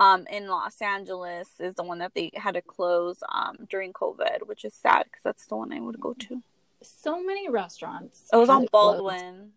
um, 0.00 0.26
in 0.30 0.48
Los 0.48 0.80
Angeles 0.80 1.48
is 1.60 1.74
the 1.74 1.82
one 1.82 1.98
that 1.98 2.12
they 2.14 2.30
had 2.34 2.54
to 2.54 2.62
close 2.62 3.18
um 3.32 3.56
during 3.68 3.92
COVID, 3.92 4.46
which 4.46 4.64
is 4.64 4.74
sad 4.74 5.04
because 5.04 5.22
that's 5.22 5.46
the 5.46 5.56
one 5.56 5.72
I 5.72 5.80
would 5.80 6.00
go 6.00 6.14
to. 6.14 6.42
So 6.82 7.22
many 7.22 7.48
restaurants. 7.48 8.28
It 8.32 8.36
was 8.36 8.48
on. 8.48 8.66
Baldwin. 8.72 9.52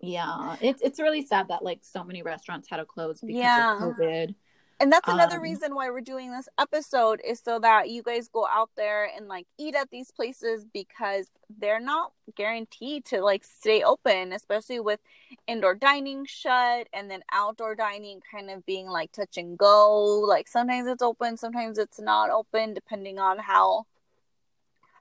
Yeah, 0.00 0.56
it's 0.62 0.80
it's 0.80 0.98
really 0.98 1.24
sad 1.26 1.48
that 1.48 1.62
like 1.62 1.80
so 1.82 2.02
many 2.04 2.22
restaurants 2.22 2.68
had 2.70 2.78
to 2.78 2.86
close 2.86 3.20
because 3.20 3.36
Yeah. 3.38 3.74
of 3.76 3.96
COVID. 3.96 4.34
And 4.80 4.90
that's 4.90 5.08
another 5.08 5.36
Um, 5.36 5.42
reason 5.42 5.74
why 5.74 5.90
we're 5.90 6.00
doing 6.00 6.32
this 6.32 6.48
episode 6.58 7.20
is 7.24 7.40
so 7.40 7.58
that 7.60 7.90
you 7.90 8.02
guys 8.02 8.28
go 8.28 8.46
out 8.46 8.70
there 8.76 9.04
and 9.14 9.28
like 9.28 9.46
eat 9.58 9.74
at 9.76 9.90
these 9.90 10.10
places 10.10 10.64
because 10.72 11.30
they're 11.58 11.80
not 11.80 12.12
guaranteed 12.34 13.04
to 13.06 13.20
like 13.22 13.44
stay 13.44 13.82
open, 13.82 14.32
especially 14.32 14.80
with 14.80 15.00
indoor 15.46 15.74
dining 15.74 16.24
shut 16.26 16.88
and 16.94 17.10
then 17.10 17.22
outdoor 17.30 17.74
dining 17.76 18.22
kind 18.32 18.50
of 18.50 18.64
being 18.66 18.88
like 18.88 19.12
touch 19.12 19.36
and 19.36 19.58
go. 19.58 20.20
Like 20.20 20.48
sometimes 20.48 20.88
it's 20.88 21.02
open, 21.02 21.36
sometimes 21.36 21.78
it's 21.78 22.00
not 22.00 22.30
open, 22.30 22.74
depending 22.74 23.18
on 23.18 23.38
how 23.38 23.86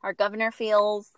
our 0.04 0.14
governor 0.14 0.52
feels. 0.52 1.12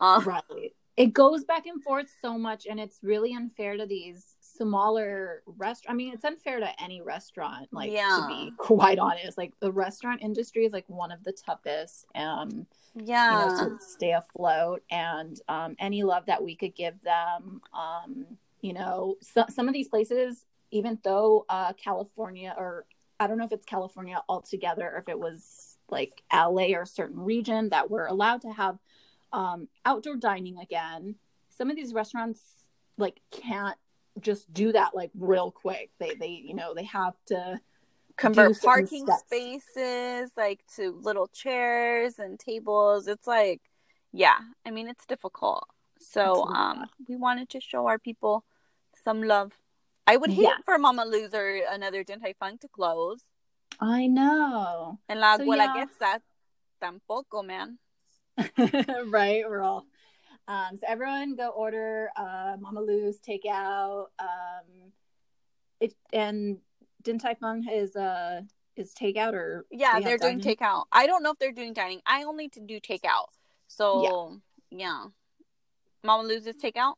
Um, 0.00 0.24
Right. 0.24 0.74
It 0.96 1.12
goes 1.14 1.44
back 1.44 1.66
and 1.66 1.82
forth 1.82 2.10
so 2.20 2.38
much, 2.38 2.66
and 2.66 2.80
it's 2.80 2.98
really 3.02 3.32
unfair 3.34 3.76
to 3.76 3.86
these 3.86 4.36
smaller 4.58 5.42
restaurant. 5.46 5.92
I 5.92 5.96
mean, 5.96 6.12
it's 6.12 6.24
unfair 6.24 6.60
to 6.60 6.82
any 6.82 7.00
restaurant. 7.00 7.68
Like 7.72 7.92
Yeah. 7.92 8.20
to 8.20 8.26
be 8.28 8.52
quite 8.56 8.98
honest, 8.98 9.38
like 9.38 9.52
the 9.60 9.72
restaurant 9.72 10.22
industry 10.22 10.64
is 10.66 10.72
like 10.72 10.84
one 10.88 11.10
of 11.10 11.24
the 11.24 11.32
toughest. 11.32 12.06
Um, 12.14 12.66
yeah. 12.94 13.30
you 13.30 13.38
know, 13.38 13.76
to 13.76 13.84
stay 13.84 14.12
afloat, 14.12 14.82
and 14.90 15.40
um, 15.48 15.76
any 15.78 16.02
love 16.02 16.26
that 16.26 16.42
we 16.42 16.56
could 16.56 16.74
give 16.74 17.00
them. 17.02 17.60
Um, 17.72 18.26
you 18.60 18.72
know, 18.72 19.16
so, 19.20 19.44
some 19.48 19.68
of 19.68 19.74
these 19.74 19.88
places, 19.88 20.44
even 20.70 20.98
though 21.04 21.46
uh, 21.48 21.72
California, 21.74 22.54
or 22.58 22.86
I 23.20 23.26
don't 23.26 23.38
know 23.38 23.44
if 23.44 23.52
it's 23.52 23.66
California 23.66 24.20
altogether, 24.28 24.90
or 24.90 24.98
if 24.98 25.08
it 25.08 25.18
was 25.18 25.78
like 25.90 26.22
LA 26.32 26.74
or 26.74 26.82
a 26.82 26.86
certain 26.86 27.20
region 27.20 27.68
that 27.70 27.90
were 27.90 28.06
allowed 28.06 28.42
to 28.42 28.50
have 28.50 28.78
um, 29.32 29.68
outdoor 29.84 30.16
dining 30.16 30.58
again. 30.58 31.14
Some 31.50 31.70
of 31.70 31.76
these 31.76 31.94
restaurants 31.94 32.40
like 32.96 33.20
can't 33.30 33.76
just 34.20 34.52
do 34.52 34.72
that 34.72 34.94
like 34.94 35.10
real 35.18 35.50
quick. 35.50 35.90
They 35.98 36.14
they 36.14 36.28
you 36.28 36.54
know 36.54 36.74
they 36.74 36.84
have 36.84 37.14
to 37.26 37.60
convert 38.16 38.60
parking 38.62 39.04
steps. 39.06 39.22
spaces 39.26 40.32
like 40.36 40.60
to 40.74 40.90
little 41.02 41.28
chairs 41.28 42.18
and 42.18 42.36
tables 42.36 43.06
it's 43.06 43.28
like 43.28 43.60
yeah 44.12 44.38
i 44.66 44.72
mean 44.72 44.88
it's 44.88 45.06
difficult 45.06 45.64
so 46.00 46.42
It's 46.42 46.50
a 46.50 46.58
um 46.60 46.86
we 47.08 47.14
wanted 47.14 47.48
to 47.50 47.60
show 47.60 47.86
our 47.86 47.96
people 47.96 48.42
some 49.04 49.22
love 49.22 49.52
i 50.08 50.16
would 50.16 50.30
hate 50.30 50.42
Yes. 50.50 50.62
for 50.64 50.78
mama 50.78 51.04
lu's 51.06 51.32
or 51.32 51.60
another 51.70 52.02
Din 52.02 52.18
Tai 52.18 52.34
Fung 52.40 52.58
to 52.58 52.66
close 52.66 53.22
I 53.78 54.08
know. 54.08 54.98
and 55.08 55.20
la 55.20 55.36
So, 55.36 55.44
abuela 55.44 55.66
yeah. 55.70 55.74
gets 55.84 55.96
that 55.98 56.22
tampoco 56.82 57.46
man 57.46 57.78
right, 59.06 59.42
we're 59.48 59.62
all. 59.62 59.86
Um, 60.48 60.76
so 60.78 60.86
everyone 60.88 61.36
go 61.36 61.48
order 61.50 62.10
uh, 62.16 62.56
Mama 62.58 62.80
Lu's 62.80 63.20
takeout. 63.20 64.06
Um, 64.18 64.92
it 65.80 65.94
and 66.12 66.58
Din 67.02 67.18
Tai 67.18 67.34
Fung 67.34 67.68
is 67.68 67.94
uh 67.94 68.42
is 68.76 68.94
takeout 68.94 69.34
or 69.34 69.66
yeah 69.70 69.98
they 69.98 70.04
they're 70.04 70.18
doing 70.18 70.38
dining? 70.38 70.56
takeout 70.56 70.84
i 70.92 71.06
don't 71.06 71.22
know 71.22 71.30
if 71.32 71.38
they're 71.38 71.52
doing 71.52 71.72
dining 71.72 72.00
i 72.06 72.22
only 72.22 72.48
to 72.48 72.60
do 72.60 72.78
takeout 72.78 73.26
so 73.66 74.40
yeah, 74.70 75.06
mama 76.04 76.22
loses 76.22 76.54
takeout 76.56 76.94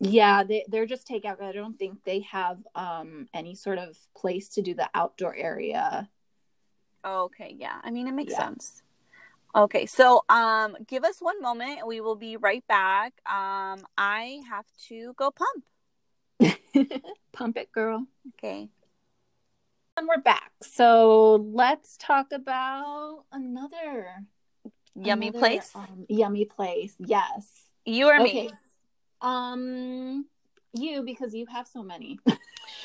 Yeah, 0.00 0.42
they 0.42 0.64
they're 0.68 0.86
just 0.86 1.06
takeout. 1.06 1.40
I 1.40 1.52
don't 1.52 1.78
think 1.78 2.02
they 2.04 2.20
have 2.20 2.58
um 2.74 3.28
any 3.32 3.54
sort 3.54 3.78
of 3.78 3.96
place 4.16 4.48
to 4.50 4.62
do 4.62 4.74
the 4.74 4.90
outdoor 4.94 5.34
area. 5.36 6.10
Okay, 7.04 7.54
yeah. 7.56 7.78
I 7.82 7.90
mean, 7.90 8.08
it 8.08 8.14
makes 8.14 8.32
Yeah. 8.32 8.46
sense. 8.46 8.81
Okay, 9.54 9.86
so 9.86 10.24
um 10.28 10.76
give 10.86 11.04
us 11.04 11.20
one 11.20 11.40
moment. 11.42 11.86
We 11.86 12.00
will 12.00 12.16
be 12.16 12.36
right 12.36 12.66
back. 12.66 13.12
Um 13.26 13.84
I 13.98 14.40
have 14.48 14.66
to 14.88 15.14
go 15.16 15.30
pump. 15.30 15.64
Pump 17.32 17.56
it, 17.56 17.70
girl. 17.70 18.06
Okay. 18.34 18.68
And 19.96 20.08
we're 20.08 20.22
back. 20.22 20.52
So 20.62 21.36
let's 21.52 21.96
talk 21.98 22.32
about 22.32 23.24
another 23.30 24.24
Yummy 24.94 25.28
another, 25.28 25.38
place. 25.38 25.70
Um, 25.74 26.06
yummy 26.08 26.44
place. 26.44 26.94
Yes. 26.98 27.48
You 27.84 28.08
or 28.08 28.20
okay. 28.20 28.48
me? 28.48 28.50
Um, 29.20 30.26
you 30.74 31.02
because 31.02 31.34
you 31.34 31.46
have 31.46 31.66
so 31.66 31.82
many. 31.82 32.18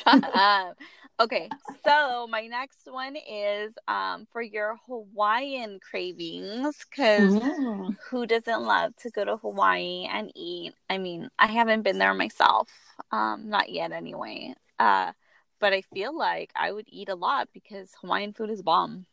Shut 0.04 0.24
up. 0.36 0.78
Okay, 1.20 1.50
so 1.84 2.28
my 2.28 2.46
next 2.46 2.82
one 2.86 3.16
is 3.16 3.74
um 3.88 4.28
for 4.32 4.42
your 4.42 4.78
Hawaiian 4.88 5.80
cravings 5.80 6.86
because 6.90 7.34
Mm. 7.34 7.98
who 8.10 8.28
doesn't 8.28 8.62
love 8.62 8.96
to 8.98 9.10
go 9.10 9.26
to 9.26 9.38
Hawaii 9.38 10.06
and 10.06 10.32
eat? 10.36 10.74
I 10.90 10.98
mean, 11.00 11.30
I 11.40 11.48
haven't 11.48 11.82
been 11.82 11.98
there 11.98 12.14
myself, 12.14 12.70
um, 13.12 13.50
not 13.50 13.70
yet 13.70 13.92
anyway. 13.92 14.54
Uh, 14.78 15.14
but 15.60 15.74
I 15.74 15.82
feel 15.82 16.16
like 16.16 16.52
I 16.56 16.72
would 16.72 16.86
eat 16.88 17.10
a 17.10 17.16
lot 17.16 17.50
because 17.52 17.92
Hawaiian 18.02 18.34
food 18.34 18.52
is 18.52 18.62
bomb, 18.62 19.08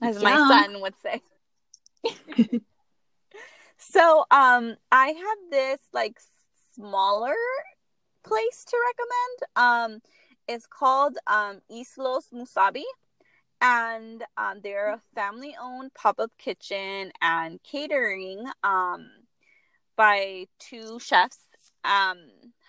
as 0.00 0.20
my 0.20 0.36
son 0.36 0.80
would 0.80 0.94
say. 1.02 1.20
so, 3.78 4.24
um, 4.30 4.74
I 4.90 5.08
have 5.08 5.38
this 5.50 5.80
like 5.92 6.18
smaller 6.74 7.34
place 8.24 8.64
to 8.64 8.76
recommend. 8.88 9.94
Um, 9.94 10.00
it's 10.48 10.66
called 10.66 11.18
um 11.26 11.60
East 11.70 11.98
Los 11.98 12.28
Musubi 12.30 12.84
and 13.62 14.24
um, 14.36 14.60
they're 14.62 14.94
a 14.94 15.00
family-owned 15.14 15.94
pop-up 15.94 16.32
kitchen 16.36 17.12
and 17.22 17.62
catering 17.62 18.44
um, 18.64 19.08
by 19.96 20.46
two 20.58 20.98
chefs, 20.98 21.38
um, 21.84 22.18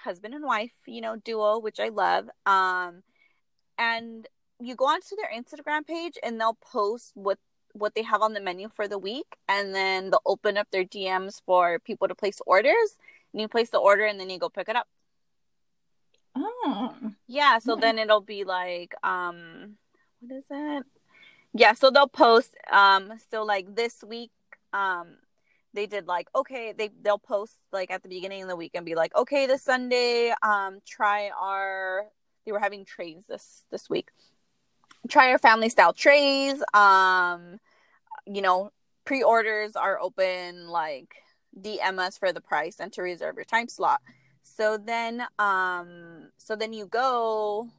husband 0.04 0.36
and 0.36 0.46
wife, 0.46 0.72
you 0.86 1.02
know, 1.02 1.16
duo, 1.16 1.58
which 1.58 1.80
I 1.80 1.90
love. 1.90 2.30
Um, 2.46 3.02
and 3.80 4.28
you 4.60 4.76
go 4.76 4.86
onto 4.86 5.16
their 5.16 5.32
Instagram 5.36 5.86
page 5.86 6.18
and 6.22 6.40
they'll 6.40 6.58
post 6.62 7.12
what 7.16 7.40
what 7.76 7.96
they 7.96 8.04
have 8.04 8.22
on 8.22 8.34
the 8.34 8.40
menu 8.40 8.70
for 8.70 8.88
the 8.88 9.00
week 9.00 9.36
and 9.50 9.74
then 9.74 10.12
they'll 10.12 10.22
open 10.28 10.58
up 10.58 10.68
their 10.70 10.86
DMs 10.86 11.42
for 11.44 11.80
people 11.80 12.08
to 12.08 12.14
place 12.14 12.40
orders. 12.46 12.98
And 13.34 13.42
you 13.42 13.48
place 13.48 13.72
the 13.72 13.80
order 13.80 14.06
and 14.06 14.20
then 14.20 14.30
you 14.30 14.38
go 14.38 14.48
pick 14.48 14.70
it 14.70 14.76
up. 14.76 14.88
Oh. 16.36 16.96
Yeah, 17.28 17.60
so 17.60 17.76
then 17.76 17.98
it'll 18.00 18.22
be 18.22 18.44
like 18.44 18.94
um 19.04 19.76
what 20.20 20.38
is 20.38 20.46
it? 20.50 20.84
Yeah, 21.54 21.74
so 21.74 21.90
they'll 21.92 22.08
post 22.08 22.56
um 22.72 23.14
so 23.32 23.44
like 23.44 23.76
this 23.76 24.04
week 24.04 24.32
um 24.74 25.18
they 25.74 25.86
did 25.86 26.08
like 26.08 26.28
okay 26.36 26.74
they 26.78 26.90
they'll 27.02 27.18
post 27.18 27.56
like 27.72 27.92
at 27.92 28.04
the 28.04 28.10
beginning 28.10 28.44
of 28.44 28.50
the 28.50 28.56
week 28.56 28.72
and 28.74 28.86
be 28.86 28.96
like 28.96 29.16
okay 29.16 29.46
this 29.48 29.64
Sunday 29.64 30.34
um 30.42 30.80
try 30.86 31.32
our 31.40 32.06
they 32.46 32.52
were 32.52 32.60
having 32.60 32.86
trays 32.86 33.26
this 33.28 33.64
this 33.72 33.90
week. 33.90 34.10
Try 35.10 35.32
our 35.32 35.40
family 35.40 35.70
style 35.70 35.94
trays. 35.94 36.62
Um 36.74 37.60
you 38.26 38.42
know, 38.42 38.72
pre-orders 39.06 39.76
are 39.76 40.00
open 40.00 40.68
like 40.68 41.16
DM 41.60 42.00
us 42.00 42.18
for 42.18 42.32
the 42.32 42.42
price 42.42 42.78
and 42.80 42.92
to 42.94 43.02
reserve 43.02 43.36
your 43.36 43.46
time 43.46 43.68
slot. 43.68 44.02
So 44.44 44.78
then 44.78 45.26
um 45.40 46.30
so 46.38 46.56
then 46.56 46.74
you 46.74 46.86
go 46.86 47.70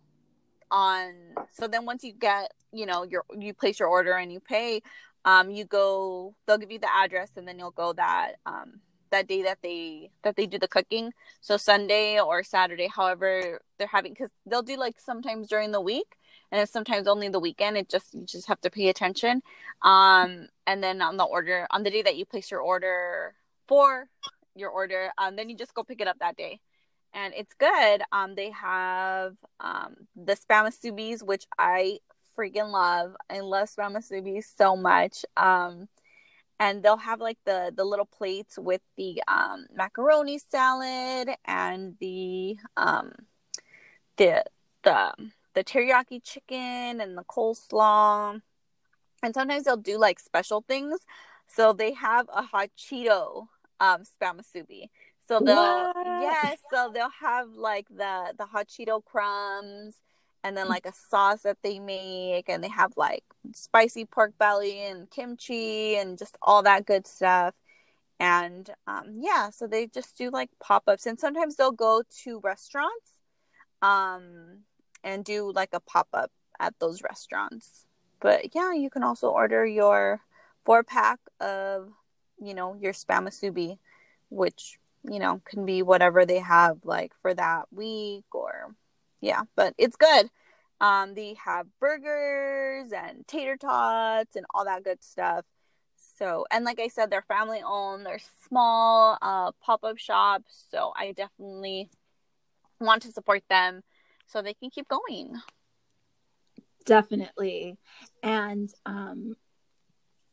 on 0.71 1.13
so 1.53 1.69
then 1.69 1.85
once 1.85 2.03
you 2.03 2.13
get, 2.13 2.53
you 2.73 2.87
know, 2.87 3.05
your 3.05 3.25
you 3.39 3.55
place 3.55 3.79
your 3.79 3.89
order 3.89 4.13
and 4.15 4.33
you 4.33 4.41
pay, 4.41 4.83
um 5.25 5.51
you 5.51 5.65
go 5.65 6.35
they'll 6.47 6.59
give 6.59 6.73
you 6.73 6.79
the 6.79 6.93
address 6.93 7.31
and 7.37 7.47
then 7.47 7.59
you'll 7.59 7.71
go 7.71 7.93
that 7.93 8.33
um 8.47 8.81
that 9.11 9.29
day 9.29 9.43
that 9.43 9.59
they 9.63 10.11
that 10.25 10.37
they 10.37 10.47
do 10.47 10.59
the 10.59 10.67
cooking. 10.67 11.13
So 11.41 11.57
Sunday 11.57 12.19
or 12.19 12.43
Saturday, 12.43 12.89
however 12.89 13.61
they're 13.79 13.87
having 13.87 14.15
cuz 14.15 14.31
they'll 14.47 14.63
do 14.63 14.77
like 14.77 14.99
sometimes 14.99 15.49
during 15.49 15.71
the 15.71 15.81
week 15.81 16.17
and 16.51 16.69
sometimes 16.69 17.07
only 17.07 17.29
the 17.29 17.41
weekend. 17.41 17.77
It 17.77 17.89
just 17.89 18.15
you 18.15 18.25
just 18.25 18.49
have 18.49 18.61
to 18.63 18.71
pay 18.71 18.89
attention. 18.89 19.43
Um 19.83 20.49
and 20.67 20.83
then 20.83 21.03
on 21.03 21.19
the 21.19 21.25
order 21.25 21.67
on 21.71 21.83
the 21.83 21.91
day 21.91 22.03
that 22.03 22.17
you 22.17 22.25
place 22.25 22.51
your 22.51 22.61
order 22.61 23.35
for 23.69 24.09
your 24.55 24.71
order. 24.71 25.11
Um, 25.19 25.37
then 25.37 25.49
you 25.49 25.57
just 25.57 25.75
go 25.75 25.83
pick 25.83 26.01
it 26.01 26.09
up 26.09 26.19
that 26.21 26.37
day, 26.37 26.61
and 27.13 27.35
it's 27.37 27.55
good. 27.55 28.03
Um, 28.13 28.35
they 28.35 28.51
have 28.51 29.37
um 29.61 29.95
the 30.17 30.35
spam 30.35 30.67
musubis, 30.67 31.23
which 31.23 31.47
I 31.59 31.99
freaking 32.37 32.71
love. 32.73 33.15
I 33.31 33.41
love 33.41 33.69
spam 33.69 33.97
musubis 33.97 34.45
so 34.57 34.77
much. 34.77 35.25
Um, 35.37 35.89
and 36.61 36.83
they'll 36.83 36.97
have 36.97 37.21
like 37.21 37.39
the 37.45 37.73
the 37.75 37.85
little 37.85 38.07
plates 38.07 38.59
with 38.59 38.81
the 38.97 39.23
um 39.29 39.67
macaroni 39.75 40.39
salad 40.39 41.31
and 41.45 41.97
the 42.01 42.57
um 42.77 43.13
the 44.17 44.45
the 44.83 45.13
the 45.55 45.65
teriyaki 45.65 46.23
chicken 46.23 47.01
and 47.01 47.17
the 47.17 47.25
coleslaw. 47.25 48.41
And 49.23 49.35
sometimes 49.35 49.65
they'll 49.65 49.77
do 49.77 49.99
like 49.99 50.21
special 50.21 50.65
things. 50.67 51.01
So 51.47 51.73
they 51.73 51.93
have 51.95 52.29
a 52.35 52.43
hot 52.43 52.71
Cheeto 52.77 53.49
um 53.81 54.03
spam 54.03 54.41
musubi. 54.41 54.89
So 55.27 55.41
they'll 55.41 55.57
What? 55.57 56.07
yes, 56.21 56.59
so 56.73 56.91
they'll 56.93 57.09
have 57.21 57.51
like 57.55 57.87
the 57.89 58.35
the 58.37 58.47
hot 58.47 58.69
Cheeto 58.69 59.05
crumbs 59.05 59.97
and 60.43 60.57
then 60.57 60.69
like 60.69 60.87
a 60.87 60.93
sauce 60.93 61.43
that 61.43 61.59
they 61.63 61.79
make 61.79 62.49
and 62.49 62.63
they 62.63 62.69
have 62.69 62.93
like 62.97 63.25
spicy 63.55 64.05
pork 64.05 64.37
belly 64.39 64.81
and 64.83 65.11
kimchi 65.11 65.97
and 65.97 66.19
just 66.19 66.37
all 66.43 66.63
that 66.63 66.87
good 66.87 67.07
stuff. 67.07 67.55
And 68.21 68.71
um 68.87 69.19
yeah, 69.21 69.51
so 69.51 69.67
they 69.67 69.87
just 69.87 70.17
do 70.17 70.31
like 70.31 70.51
pop-ups 70.61 71.07
and 71.07 71.19
sometimes 71.19 71.57
they'll 71.57 71.73
go 71.73 72.03
to 72.25 72.41
restaurants 72.41 73.13
um 73.83 74.65
and 75.03 75.25
do 75.25 75.53
like 75.53 75.71
a 75.73 75.81
pop-up 75.81 76.31
at 76.61 76.75
those 76.81 77.03
restaurants. 77.03 77.87
But 78.21 78.55
yeah, 78.55 78.73
you 78.73 78.91
can 78.91 79.03
also 79.03 79.29
order 79.29 79.67
your 79.67 80.21
four 80.65 80.83
pack 80.83 81.19
of 81.41 81.93
you 82.41 82.55
know 82.55 82.77
your 82.81 82.93
spam 82.93 83.27
musubi 83.29 83.79
which 84.31 84.79
you 85.05 85.19
know 85.19 85.41
can 85.45 85.65
be 85.67 85.83
whatever 85.83 86.25
they 86.27 86.39
have 86.39 86.79
like 86.85 87.13
for 87.23 87.35
that 87.35 87.67
week 87.71 88.25
or 88.33 88.75
yeah 89.21 89.43
but 89.57 89.75
it's 89.79 89.97
good. 89.97 90.31
Um 90.81 91.15
they 91.15 91.37
have 91.45 91.67
burgers 91.81 92.93
and 92.93 93.27
tater 93.27 93.57
tots 93.57 94.37
and 94.37 94.45
all 94.53 94.65
that 94.65 94.85
good 94.85 95.03
stuff. 95.03 95.45
So 96.19 96.47
and 96.51 96.65
like 96.65 96.81
i 96.81 96.89
said 96.89 97.11
they're 97.11 97.23
family 97.23 97.63
owned 97.65 98.07
they're 98.07 98.21
small 98.49 99.19
uh 99.21 99.53
pop-up 99.61 99.99
shops 99.99 100.67
so 100.71 100.93
i 100.97 101.13
definitely 101.13 101.91
want 102.81 103.03
to 103.03 103.13
support 103.13 103.43
them 103.49 103.83
so 104.27 104.43
they 104.43 104.55
can 104.55 104.71
keep 104.71 104.89
going. 104.89 105.35
Definitely. 106.85 107.77
And 108.23 108.73
um 108.85 109.37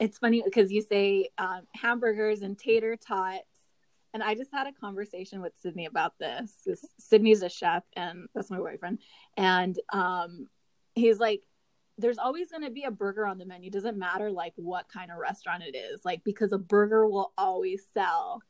it's 0.02 0.18
funny 0.18 0.42
because 0.44 0.72
you 0.72 0.82
say 0.82 1.30
um, 1.38 1.62
hamburgers 1.76 2.42
and 2.42 2.58
tater 2.58 2.98
tots. 2.98 3.46
And 4.14 4.22
I 4.24 4.36
just 4.36 4.52
had 4.52 4.68
a 4.68 4.74
conversation 4.74 5.42
with 5.42 5.54
Sydney 5.62 5.86
about 5.86 6.18
this. 6.20 6.52
Sydney's 7.00 7.44
a 7.44 7.50
chef 7.50 7.84
and 7.96 8.28
that's 8.36 8.50
my 8.50 8.58
boyfriend. 8.58 9.00
And 9.38 9.80
um 9.94 10.50
he's 10.96 11.20
like, 11.20 11.44
there's 11.98 12.18
always 12.18 12.50
going 12.50 12.64
to 12.64 12.72
be 12.72 12.84
a 12.84 12.92
burger 12.92 13.26
on 13.26 13.38
the 13.38 13.46
menu. 13.46 13.70
Doesn't 13.70 13.98
matter 13.98 14.30
like 14.30 14.54
what 14.58 14.90
kind 14.90 15.12
of 15.12 15.18
restaurant 15.18 15.64
it 15.64 15.78
is, 15.78 16.02
like 16.04 16.24
because 16.26 16.52
a 16.52 16.58
burger 16.58 17.08
will 17.08 17.32
always 17.38 17.84
sell. 17.94 18.42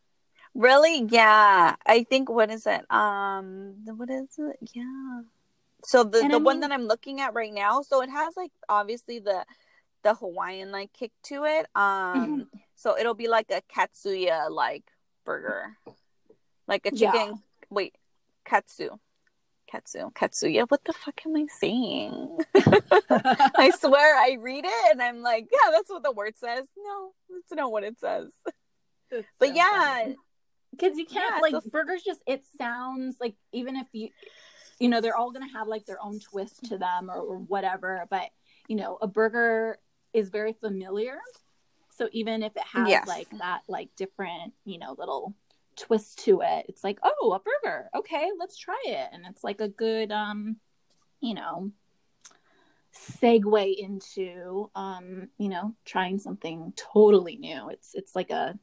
Really? 0.56 1.04
Yeah. 1.04 1.76
I 1.86 2.06
think 2.06 2.30
what 2.30 2.50
is 2.50 2.66
it? 2.66 2.90
Um 2.90 3.76
what 3.86 4.10
is 4.10 4.30
it? 4.40 4.58
Yeah. 4.74 5.22
So 5.84 6.04
the 6.04 6.22
And 6.22 6.32
the 6.34 6.38
I 6.38 6.40
one 6.40 6.62
that 6.62 6.72
I'm 6.72 6.86
looking 6.86 7.22
at 7.22 7.36
right 7.36 7.54
now, 7.54 7.82
so 7.84 8.02
it 8.02 8.10
has 8.10 8.36
like 8.36 8.52
obviously 8.68 9.20
the 9.20 9.46
the 10.04 10.14
Hawaiian 10.16 10.72
like 10.72 10.92
kick 10.94 11.12
to 11.24 11.44
it. 11.46 11.68
Um 11.76 12.48
so 12.76 12.98
it'll 12.98 13.14
be 13.16 13.28
like 13.28 13.52
a 13.52 13.62
katsuya 13.74 14.50
like 14.50 14.84
burger. 15.26 15.78
Like 16.68 16.86
a 16.86 16.92
Yeah. 16.96 17.12
chicken 17.12 17.44
wait, 17.70 17.96
katsu. 18.46 18.90
Katsu. 19.70 20.10
Katsuya. 20.12 20.66
What 20.68 20.84
the 20.84 20.92
fuck 20.92 21.22
am 21.26 21.36
I 21.38 21.46
saying? 21.48 22.38
I 23.10 23.72
swear 23.80 24.18
I 24.18 24.38
read 24.40 24.66
it 24.66 24.92
and 24.92 25.02
I'm 25.02 25.22
like, 25.22 25.48
yeah, 25.52 25.72
that's 25.72 25.90
what 25.90 26.04
the 26.04 26.12
word 26.12 26.36
says. 26.38 26.66
No, 26.78 27.12
that's 27.30 27.54
not 27.54 27.72
what 27.72 27.84
it 27.84 27.98
says. 28.00 28.28
But 29.40 29.56
yeah, 29.56 30.10
because 30.72 30.98
you 30.98 31.06
can't 31.06 31.36
Yeah, 31.36 31.42
like 31.42 31.52
so- 31.64 31.70
burgers 31.70 32.02
just 32.04 32.22
it 32.28 32.44
sounds 32.58 33.18
like 33.22 33.36
even 33.54 33.76
if 33.78 33.88
you 33.94 34.10
you 34.80 34.90
know 34.90 35.00
they're 35.02 35.16
all 35.16 35.32
gonna 35.32 35.52
have 35.54 35.68
like 35.68 35.86
their 35.86 36.02
own 36.04 36.20
twist 36.20 36.64
to 36.66 36.78
them 36.78 37.10
or, 37.10 37.20
or 37.20 37.38
whatever 37.38 38.06
but 38.10 38.30
you 38.68 38.76
know 38.76 38.98
a 39.02 39.08
burger 39.08 39.78
is 40.14 40.30
very 40.30 40.54
familiar 40.54 41.18
so 41.90 42.08
even 42.12 42.44
if 42.44 42.56
it 42.56 42.64
has 42.74 42.88
Yes. 42.90 43.08
like 43.08 43.30
that 43.40 43.62
like 43.68 43.90
different 43.96 44.54
you 44.66 44.78
know 44.80 44.96
little 44.98 45.34
twist 45.76 46.20
to 46.26 46.42
it 46.42 46.66
it's 46.68 46.84
like 46.84 47.00
oh 47.04 47.34
a 47.34 47.40
burger 47.40 47.90
okay 47.96 48.30
let's 48.40 48.58
try 48.58 48.82
it 48.86 49.10
and 49.14 49.26
it's 49.30 49.44
like 49.44 49.62
a 49.62 49.70
good 49.70 50.12
um 50.12 50.58
you 51.22 51.34
know 51.34 51.72
segue 52.94 53.76
into 53.78 54.70
um 54.76 55.30
you 55.38 55.48
know 55.48 55.74
trying 55.86 56.20
something 56.20 56.74
totally 56.76 57.38
new 57.38 57.70
it's 57.70 57.94
it's 57.94 58.16
like 58.16 58.30
a 58.32 58.58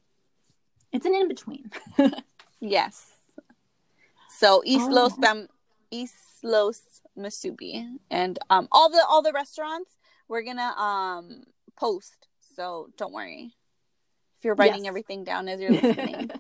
it's 0.93 1.07
an 1.07 1.15
in 1.15 1.29
between 1.29 1.71
Yes. 2.61 3.13
So 4.29 4.63
East 4.65 4.87
Oh. 4.91 4.95
Los 4.95 5.17
Bam 5.17 5.47
East 5.93 6.17
Los 6.43 6.83
Musubi. 7.17 7.99
And 8.11 8.37
um 8.51 8.67
all 8.73 8.91
the 8.91 9.05
all 9.09 9.23
the 9.23 9.33
restaurants 9.33 9.97
we're 10.29 10.43
gonna 10.43 10.73
um 10.77 11.43
post. 11.77 12.27
So 12.57 12.89
don't 12.97 13.13
worry. 13.13 13.53
If 14.39 14.45
you're 14.45 14.55
writing 14.55 14.85
Yes. 14.85 14.89
everything 14.89 15.25
down 15.25 15.49
as 15.49 15.61
you're 15.61 15.73
listening. 15.73 16.31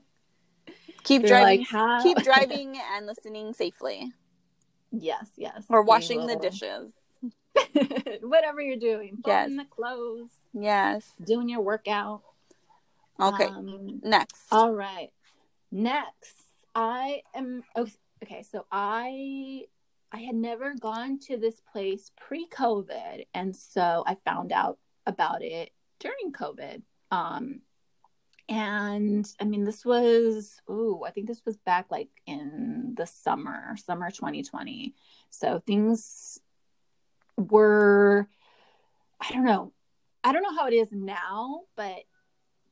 keep 1.04 1.22
You're 1.22 1.28
driving 1.30 1.66
like, 1.72 2.02
keep 2.02 2.18
driving 2.22 2.76
and 2.94 3.06
listening 3.06 3.54
safely. 3.54 4.12
yes 4.92 5.30
yes 5.36 5.64
Or 5.68 5.82
washing 5.82 6.26
the 6.26 6.36
dishes. 6.36 6.92
whatever 8.22 8.60
you're 8.60 8.76
doing 8.76 9.18
Yes. 9.26 9.50
the 9.56 9.64
clothes 9.70 10.30
Yes. 10.52 11.04
doing 11.22 11.48
your 11.48 11.60
workout 11.60 12.22
Okay. 13.20 13.46
Um, 13.46 14.00
Next. 14.04 14.44
all 14.52 14.72
right 14.72 15.10
next 15.70 16.34
i 16.74 17.20
am 17.34 17.62
oh, 17.76 17.86
okay 18.22 18.42
so 18.42 18.64
i 18.72 19.62
i 20.12 20.18
had 20.18 20.34
never 20.34 20.74
gone 20.74 21.18
to 21.18 21.36
this 21.36 21.60
place 21.72 22.10
pre-covid 22.16 23.24
and 23.34 23.54
so 23.54 24.02
i 24.06 24.16
found 24.24 24.52
out 24.52 24.78
about 25.06 25.42
it 25.42 25.70
during 26.00 26.32
covid 26.32 26.82
um 27.10 27.60
and 28.48 29.30
i 29.40 29.44
mean 29.44 29.64
this 29.64 29.84
was 29.84 30.60
ooh 30.70 31.02
i 31.06 31.10
think 31.10 31.26
this 31.26 31.42
was 31.44 31.56
back 31.58 31.86
like 31.90 32.08
in 32.26 32.94
the 32.96 33.06
summer 33.06 33.76
summer 33.76 34.10
2020 34.10 34.94
so 35.30 35.62
things 35.66 36.38
were 37.36 38.28
i 39.20 39.30
don't 39.32 39.44
know 39.44 39.72
i 40.24 40.32
don't 40.32 40.42
know 40.42 40.56
how 40.56 40.66
it 40.66 40.74
is 40.74 40.88
now 40.92 41.60
but 41.76 42.04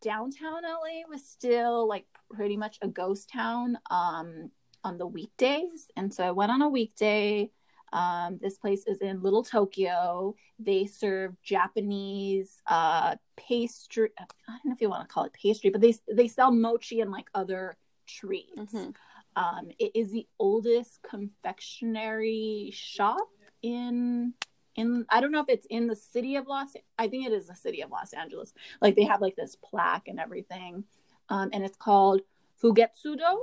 downtown 0.00 0.62
LA 0.62 1.02
was 1.08 1.24
still 1.26 1.88
like 1.88 2.06
pretty 2.30 2.56
much 2.56 2.78
a 2.82 2.88
ghost 2.88 3.30
town. 3.30 3.78
Um, 3.90 4.50
on 4.86 4.98
the 4.98 5.06
weekdays. 5.06 5.90
And 5.96 6.14
so 6.14 6.24
I 6.24 6.30
went 6.30 6.52
on 6.52 6.62
a 6.62 6.68
weekday. 6.68 7.50
Um, 7.92 8.38
this 8.40 8.56
place 8.56 8.84
is 8.86 8.98
in 8.98 9.22
Little 9.22 9.42
Tokyo. 9.42 10.34
They 10.58 10.86
serve 10.86 11.34
Japanese 11.42 12.62
uh, 12.68 13.16
pastry. 13.36 14.10
I 14.18 14.24
don't 14.48 14.64
know 14.64 14.72
if 14.72 14.80
you 14.80 14.88
want 14.88 15.08
to 15.08 15.12
call 15.12 15.24
it 15.24 15.32
pastry, 15.32 15.70
but 15.70 15.80
they 15.80 15.94
they 16.12 16.28
sell 16.28 16.52
mochi 16.52 17.00
and 17.00 17.10
like 17.10 17.26
other 17.34 17.76
treats. 18.06 18.72
Mm-hmm. 18.72 18.90
Um, 19.36 19.68
it 19.78 19.92
is 19.94 20.12
the 20.12 20.26
oldest 20.38 21.00
confectionery 21.02 22.70
shop 22.72 23.28
in 23.62 24.34
in 24.76 25.04
I 25.10 25.20
don't 25.20 25.32
know 25.32 25.40
if 25.40 25.48
it's 25.48 25.66
in 25.68 25.88
the 25.88 25.96
city 25.96 26.36
of 26.36 26.46
Los 26.46 26.74
I 26.98 27.08
think 27.08 27.26
it 27.26 27.32
is 27.32 27.48
the 27.48 27.56
city 27.56 27.82
of 27.82 27.90
Los 27.90 28.12
Angeles. 28.12 28.52
Like 28.80 28.94
they 28.94 29.04
have 29.04 29.20
like 29.20 29.36
this 29.36 29.56
plaque 29.56 30.08
and 30.08 30.20
everything. 30.20 30.84
Um, 31.28 31.50
and 31.52 31.64
it's 31.64 31.76
called 31.76 32.20
Fugetsudo 32.62 33.36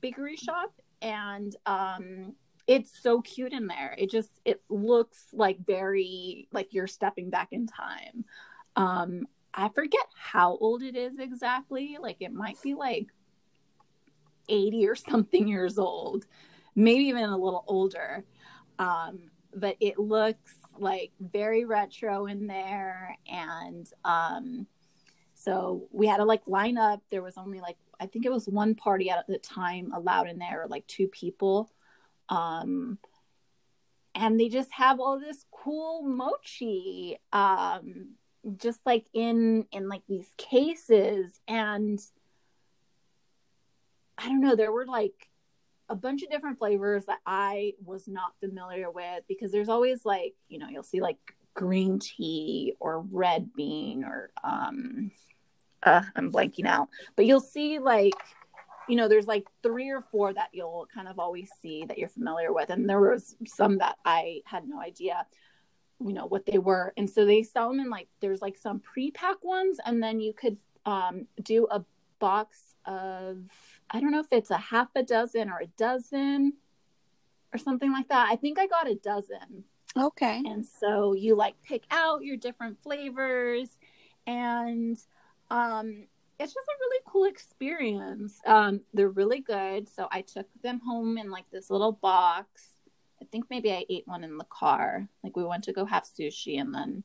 Bakery 0.00 0.36
Shop 0.36 0.72
and 1.02 1.54
um 1.66 2.34
it's 2.66 2.98
so 3.02 3.20
cute 3.20 3.52
in 3.52 3.66
there. 3.66 3.94
It 3.98 4.10
just 4.10 4.40
it 4.44 4.62
looks 4.70 5.26
like 5.32 5.58
very 5.66 6.48
like 6.52 6.72
you're 6.72 6.86
stepping 6.86 7.30
back 7.30 7.48
in 7.52 7.66
time. 7.66 8.24
Um 8.76 9.26
I 9.52 9.68
forget 9.68 10.06
how 10.16 10.56
old 10.56 10.82
it 10.82 10.96
is 10.96 11.18
exactly. 11.18 11.98
Like 12.00 12.16
it 12.20 12.32
might 12.32 12.60
be 12.62 12.74
like 12.74 13.08
80 14.48 14.88
or 14.88 14.94
something 14.94 15.48
years 15.48 15.78
old, 15.78 16.26
maybe 16.74 17.04
even 17.04 17.24
a 17.24 17.38
little 17.38 17.64
older. 17.66 18.24
Um, 18.78 19.30
but 19.54 19.76
it 19.80 19.98
looks 19.98 20.54
like 20.78 21.12
very 21.20 21.64
retro 21.64 22.26
in 22.26 22.46
there. 22.46 23.16
And 23.30 23.88
um, 24.04 24.66
so 25.34 25.86
we 25.92 26.06
had 26.06 26.16
to 26.16 26.24
like 26.24 26.42
line 26.46 26.76
up. 26.76 27.00
There 27.10 27.22
was 27.22 27.36
only 27.36 27.60
like, 27.60 27.76
I 28.04 28.06
think 28.06 28.26
it 28.26 28.32
was 28.32 28.46
one 28.46 28.74
party 28.74 29.08
at 29.08 29.26
the 29.26 29.38
time 29.38 29.92
allowed 29.94 30.28
in 30.28 30.38
there, 30.38 30.66
like 30.68 30.86
two 30.86 31.08
people. 31.08 31.70
Um, 32.28 32.98
and 34.14 34.38
they 34.38 34.48
just 34.48 34.70
have 34.72 35.00
all 35.00 35.18
this 35.18 35.46
cool 35.50 36.02
mochi 36.02 37.16
um, 37.32 38.10
just 38.58 38.80
like 38.84 39.06
in 39.14 39.66
in 39.72 39.88
like 39.88 40.02
these 40.06 40.28
cases 40.36 41.40
and 41.48 41.98
I 44.18 44.28
don't 44.28 44.42
know, 44.42 44.54
there 44.54 44.70
were 44.70 44.86
like 44.86 45.28
a 45.88 45.96
bunch 45.96 46.22
of 46.22 46.30
different 46.30 46.58
flavors 46.58 47.06
that 47.06 47.18
I 47.26 47.72
was 47.84 48.06
not 48.06 48.38
familiar 48.38 48.90
with 48.90 49.24
because 49.26 49.50
there's 49.50 49.68
always 49.68 50.04
like, 50.04 50.34
you 50.48 50.58
know, 50.58 50.68
you'll 50.68 50.82
see 50.82 51.00
like 51.00 51.18
green 51.54 51.98
tea 51.98 52.74
or 52.80 53.00
red 53.10 53.50
bean 53.54 54.04
or 54.04 54.30
um 54.44 55.10
uh, 55.84 56.02
I'm 56.16 56.32
blanking 56.32 56.66
out. 56.66 56.88
But 57.16 57.26
you'll 57.26 57.40
see 57.40 57.78
like 57.78 58.14
you 58.88 58.96
know, 58.96 59.08
there's 59.08 59.26
like 59.26 59.46
three 59.62 59.90
or 59.90 60.02
four 60.02 60.32
that 60.32 60.50
you'll 60.52 60.86
kind 60.94 61.08
of 61.08 61.18
always 61.18 61.50
see 61.62 61.84
that 61.86 61.98
you're 61.98 62.08
familiar 62.08 62.52
with. 62.52 62.70
And 62.70 62.88
there 62.88 63.00
was 63.00 63.36
some 63.46 63.78
that 63.78 63.96
I 64.04 64.42
had 64.44 64.68
no 64.68 64.80
idea, 64.80 65.26
you 66.00 66.12
know, 66.12 66.26
what 66.26 66.46
they 66.46 66.58
were. 66.58 66.92
And 66.96 67.08
so 67.08 67.24
they 67.24 67.42
sell 67.42 67.70
them 67.70 67.80
in 67.80 67.90
like 67.90 68.08
there's 68.20 68.42
like 68.42 68.58
some 68.58 68.80
pre-pack 68.80 69.42
ones, 69.42 69.78
and 69.84 70.02
then 70.02 70.20
you 70.20 70.32
could 70.32 70.56
um 70.86 71.26
do 71.42 71.66
a 71.70 71.84
box 72.18 72.74
of 72.84 73.38
I 73.90 74.00
don't 74.00 74.10
know 74.10 74.20
if 74.20 74.32
it's 74.32 74.50
a 74.50 74.58
half 74.58 74.88
a 74.94 75.02
dozen 75.02 75.50
or 75.50 75.60
a 75.60 75.66
dozen 75.78 76.54
or 77.52 77.58
something 77.58 77.92
like 77.92 78.08
that. 78.08 78.28
I 78.30 78.36
think 78.36 78.58
I 78.58 78.66
got 78.66 78.90
a 78.90 78.96
dozen. 78.96 79.64
Okay. 79.96 80.42
And 80.44 80.66
so 80.66 81.12
you 81.12 81.36
like 81.36 81.54
pick 81.62 81.84
out 81.90 82.24
your 82.24 82.36
different 82.36 82.82
flavors 82.82 83.78
and 84.26 84.98
um 85.54 86.06
it's 86.38 86.52
just 86.52 86.66
a 86.66 86.80
really 86.80 87.02
cool 87.06 87.24
experience. 87.24 88.40
Um 88.44 88.80
they're 88.92 89.08
really 89.08 89.40
good. 89.40 89.88
So 89.88 90.08
I 90.10 90.22
took 90.22 90.46
them 90.62 90.80
home 90.80 91.16
in 91.16 91.30
like 91.30 91.48
this 91.50 91.70
little 91.70 91.92
box. 91.92 92.74
I 93.22 93.26
think 93.30 93.46
maybe 93.48 93.72
I 93.72 93.84
ate 93.88 94.06
one 94.06 94.24
in 94.24 94.36
the 94.36 94.44
car. 94.44 95.08
Like 95.22 95.36
we 95.36 95.44
went 95.44 95.64
to 95.64 95.72
go 95.72 95.84
have 95.84 96.04
sushi 96.04 96.60
and 96.60 96.74
then 96.74 97.04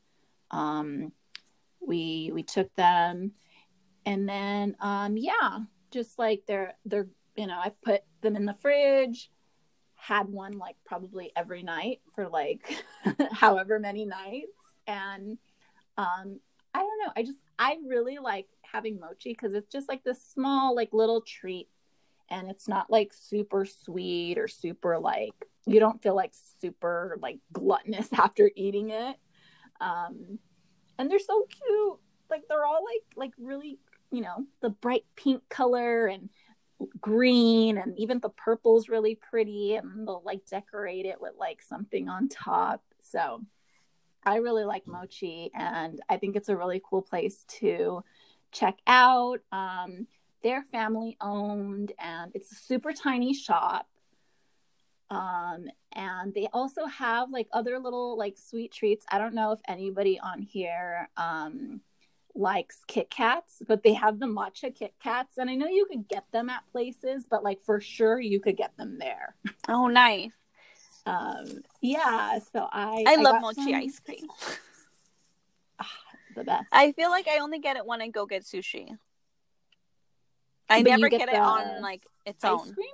um 0.51 1.11
we 1.79 2.31
we 2.33 2.43
took 2.43 2.73
them 2.75 3.31
and 4.05 4.27
then 4.27 4.75
um 4.79 5.17
yeah 5.17 5.59
just 5.91 6.17
like 6.17 6.43
they're 6.47 6.73
they're 6.85 7.07
you 7.35 7.47
know 7.47 7.59
i 7.59 7.71
put 7.83 8.01
them 8.21 8.35
in 8.35 8.45
the 8.45 8.55
fridge 8.55 9.29
had 9.95 10.27
one 10.29 10.57
like 10.57 10.75
probably 10.85 11.31
every 11.35 11.63
night 11.63 11.99
for 12.15 12.27
like 12.27 12.83
however 13.31 13.79
many 13.79 14.05
nights 14.05 14.47
and 14.87 15.37
um 15.97 16.39
i 16.73 16.79
don't 16.79 16.99
know 16.99 17.11
i 17.15 17.23
just 17.23 17.39
i 17.59 17.77
really 17.85 18.17
like 18.17 18.47
having 18.63 18.99
mochi 18.99 19.31
because 19.31 19.53
it's 19.53 19.71
just 19.71 19.87
like 19.87 20.03
this 20.03 20.23
small 20.33 20.75
like 20.75 20.89
little 20.93 21.21
treat 21.21 21.69
and 22.31 22.49
it's 22.49 22.67
not 22.67 22.89
like 22.89 23.13
super 23.13 23.65
sweet 23.65 24.37
or 24.39 24.47
super 24.47 24.97
like 24.97 25.33
you 25.67 25.79
don't 25.79 26.01
feel 26.01 26.15
like 26.15 26.33
super 26.59 27.17
like 27.21 27.37
gluttonous 27.53 28.09
after 28.13 28.49
eating 28.55 28.89
it 28.89 29.15
um 29.81 30.39
and 30.97 31.11
they're 31.11 31.19
so 31.19 31.45
cute 31.49 31.99
like 32.31 32.43
they're 32.49 32.65
all 32.65 32.83
like 32.83 33.03
like 33.15 33.31
really 33.37 33.79
you 34.11 34.21
know, 34.21 34.45
the 34.61 34.69
bright 34.69 35.05
pink 35.15 35.41
color 35.49 36.07
and 36.07 36.29
green 37.01 37.77
and 37.77 37.97
even 37.99 38.19
the 38.19 38.29
purple's 38.29 38.89
really 38.89 39.15
pretty 39.15 39.75
and 39.75 40.07
they'll 40.07 40.23
like 40.25 40.45
decorate 40.45 41.05
it 41.05 41.19
with 41.19 41.33
like 41.37 41.61
something 41.61 42.07
on 42.09 42.29
top. 42.29 42.81
So 43.01 43.41
I 44.23 44.37
really 44.37 44.65
like 44.65 44.87
Mochi 44.87 45.51
and 45.53 46.01
I 46.09 46.17
think 46.17 46.35
it's 46.35 46.49
a 46.49 46.57
really 46.57 46.81
cool 46.83 47.01
place 47.01 47.45
to 47.59 48.03
check 48.51 48.77
out. 48.87 49.39
Um, 49.51 50.07
they're 50.43 50.65
family 50.71 51.17
owned 51.21 51.93
and 51.99 52.31
it's 52.33 52.51
a 52.51 52.55
super 52.55 52.93
tiny 52.93 53.33
shop. 53.33 53.87
Um, 55.09 55.69
and 55.93 56.33
they 56.33 56.47
also 56.53 56.85
have 56.85 57.31
like 57.31 57.47
other 57.51 57.79
little 57.79 58.17
like 58.17 58.37
sweet 58.37 58.71
treats. 58.71 59.05
I 59.09 59.17
don't 59.17 59.33
know 59.33 59.51
if 59.51 59.59
anybody 59.67 60.19
on 60.19 60.41
here 60.41 61.09
um 61.17 61.81
likes 62.35 62.83
Kit 62.87 63.09
Kats, 63.09 63.61
but 63.67 63.83
they 63.83 63.93
have 63.93 64.19
the 64.19 64.25
matcha 64.25 64.73
Kit 64.73 64.93
Kats. 65.01 65.37
And 65.37 65.49
I 65.49 65.55
know 65.55 65.67
you 65.67 65.85
could 65.85 66.07
get 66.07 66.25
them 66.31 66.49
at 66.49 66.63
places, 66.71 67.25
but 67.29 67.43
like 67.43 67.61
for 67.63 67.81
sure 67.81 68.19
you 68.19 68.39
could 68.39 68.57
get 68.57 68.75
them 68.77 68.97
there. 68.99 69.35
Oh, 69.67 69.87
nice. 69.87 70.31
Um, 71.05 71.61
yeah. 71.81 72.39
So 72.51 72.67
I 72.71 73.03
I, 73.07 73.13
I 73.13 73.15
love 73.15 73.41
mochi 73.41 73.63
some... 73.63 73.73
ice 73.73 73.99
cream. 73.99 74.27
ah, 75.79 75.91
the 76.35 76.43
best. 76.43 76.67
I 76.71 76.91
feel 76.91 77.09
like 77.09 77.27
I 77.27 77.39
only 77.39 77.59
get 77.59 77.77
it 77.77 77.85
when 77.85 78.01
I 78.01 78.09
go 78.09 78.25
get 78.25 78.43
sushi. 78.43 78.97
I 80.69 80.83
but 80.83 80.89
never 80.89 81.09
get, 81.09 81.19
get 81.19 81.29
it 81.29 81.35
on 81.35 81.81
like 81.81 82.01
its 82.25 82.43
own. 82.43 82.73
Cream? 82.73 82.87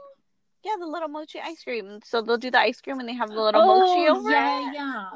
Yeah, 0.64 0.74
the 0.80 0.88
little 0.88 1.10
mochi 1.10 1.40
ice 1.40 1.64
cream. 1.64 2.00
So 2.04 2.22
they'll 2.22 2.38
do 2.38 2.50
the 2.50 2.60
ice 2.60 2.82
cream 2.82 3.00
and 3.00 3.08
they 3.08 3.14
have 3.14 3.30
the 3.30 3.40
little 3.40 3.62
oh, 3.62 3.80
mochi 3.80 4.10
over 4.10 4.32
yeah, 4.32 4.70
it. 4.70 4.74
Yeah, 4.74 5.10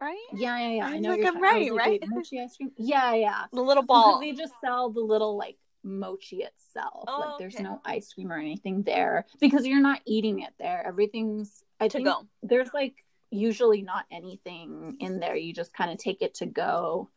right? 0.00 0.16
Yeah, 0.32 0.58
yeah, 0.58 0.68
yeah. 0.68 0.86
I, 0.86 0.94
I 0.94 0.98
know 0.98 1.10
like 1.10 1.24
I'm 1.24 1.40
right, 1.40 1.72
right? 1.72 2.02
mochi 2.08 2.40
ice 2.40 2.56
cream. 2.56 2.72
Yeah, 2.76 3.14
yeah. 3.14 3.44
The 3.52 3.60
little 3.60 3.82
ball. 3.82 4.18
Because 4.18 4.36
they 4.36 4.42
just 4.42 4.54
sell 4.60 4.90
the 4.90 5.00
little 5.00 5.36
like 5.36 5.56
mochi 5.82 6.42
itself. 6.42 7.04
Oh, 7.08 7.20
like 7.20 7.38
there's 7.38 7.54
okay. 7.54 7.64
no 7.64 7.80
ice 7.84 8.12
cream 8.12 8.32
or 8.32 8.38
anything 8.38 8.82
there 8.82 9.26
because 9.40 9.66
you're 9.66 9.80
not 9.80 10.00
eating 10.06 10.40
it 10.40 10.52
there. 10.58 10.84
Everything's 10.86 11.64
I 11.78 11.88
to 11.88 11.98
think 11.98 12.06
go. 12.06 12.26
There's 12.42 12.72
like 12.74 13.04
usually 13.30 13.82
not 13.82 14.06
anything 14.10 14.96
in 15.00 15.20
there. 15.20 15.36
You 15.36 15.52
just 15.52 15.72
kind 15.72 15.90
of 15.90 15.98
take 15.98 16.22
it 16.22 16.34
to 16.34 16.46
go. 16.46 17.08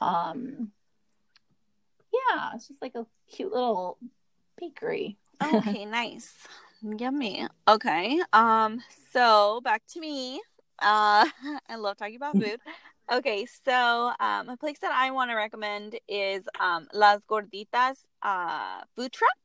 Um 0.00 0.72
yeah, 2.12 2.50
it's 2.54 2.68
just 2.68 2.82
like 2.82 2.94
a 2.94 3.06
cute 3.30 3.52
little 3.52 3.98
bakery. 4.58 5.16
okay, 5.42 5.84
nice. 5.84 6.32
Yummy. 6.82 7.46
Okay. 7.68 8.20
Um 8.32 8.80
so 9.12 9.60
back 9.62 9.82
to 9.92 10.00
me. 10.00 10.40
Uh, 10.80 11.26
I 11.68 11.76
love 11.76 11.96
talking 11.96 12.16
about 12.16 12.36
food. 12.36 12.60
Okay, 13.12 13.44
so 13.66 14.12
um, 14.20 14.48
a 14.48 14.56
place 14.56 14.78
that 14.82 14.92
I 14.92 15.10
want 15.10 15.32
to 15.32 15.34
recommend 15.34 15.98
is 16.06 16.44
um, 16.60 16.86
Las 16.94 17.20
Gorditas 17.28 18.04
uh, 18.22 18.82
food 18.94 19.12
truck, 19.12 19.40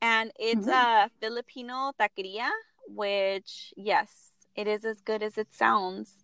and 0.00 0.30
it's 0.38 0.68
mm-hmm. 0.68 1.06
a 1.06 1.10
Filipino 1.20 1.90
taqueria, 1.98 2.48
which 2.86 3.74
yes, 3.76 4.30
it 4.54 4.68
is 4.68 4.84
as 4.84 5.00
good 5.00 5.20
as 5.20 5.36
it 5.36 5.52
sounds. 5.52 6.14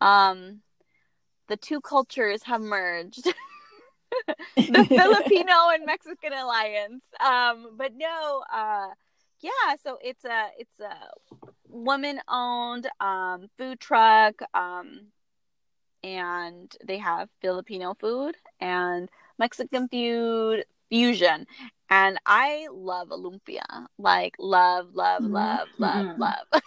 Um, 0.00 0.62
the 1.48 1.58
two 1.58 1.82
cultures 1.82 2.44
have 2.44 2.62
merged. 2.62 3.24
the 4.56 4.86
Filipino 4.88 5.68
and 5.74 5.84
Mexican 5.84 6.32
alliance. 6.32 7.02
Um, 7.20 7.76
but 7.76 7.92
no, 7.94 8.42
uh, 8.50 8.88
yeah, 9.40 9.76
so 9.84 9.98
it's 10.02 10.24
a 10.24 10.48
it's 10.58 10.80
a 10.80 10.96
woman 11.68 12.20
owned 12.26 12.88
um, 13.00 13.48
food 13.58 13.80
truck 13.80 14.40
um, 14.54 15.08
and 16.02 16.74
they 16.84 16.98
have 16.98 17.28
Filipino 17.40 17.94
food 17.98 18.36
and 18.60 19.08
Mexican 19.38 19.88
food 19.88 20.64
fusion. 20.88 21.46
And 21.90 22.18
I 22.26 22.68
love 22.72 23.10
a 23.10 23.16
lumpia. 23.16 23.86
Like 23.98 24.34
love, 24.38 24.94
love, 24.94 25.22
mm-hmm. 25.22 25.32
love, 25.32 25.68
love, 25.78 26.06
mm-hmm. 26.06 26.20
love. 26.20 26.62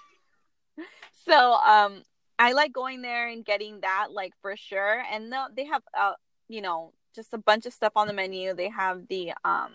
so 1.27 1.53
um 1.53 2.03
I 2.37 2.51
like 2.51 2.73
going 2.73 3.01
there 3.01 3.27
and 3.27 3.45
getting 3.45 3.81
that 3.81 4.07
like 4.11 4.33
for 4.41 4.55
sure. 4.55 5.03
And 5.11 5.31
the, 5.31 5.45
they 5.55 5.65
have 5.65 5.83
uh 5.97 6.13
you 6.47 6.61
know 6.61 6.93
just 7.15 7.33
a 7.33 7.37
bunch 7.37 7.65
of 7.65 7.73
stuff 7.73 7.93
on 7.95 8.07
the 8.07 8.13
menu. 8.13 8.53
They 8.53 8.69
have 8.69 9.07
the 9.07 9.33
um 9.43 9.71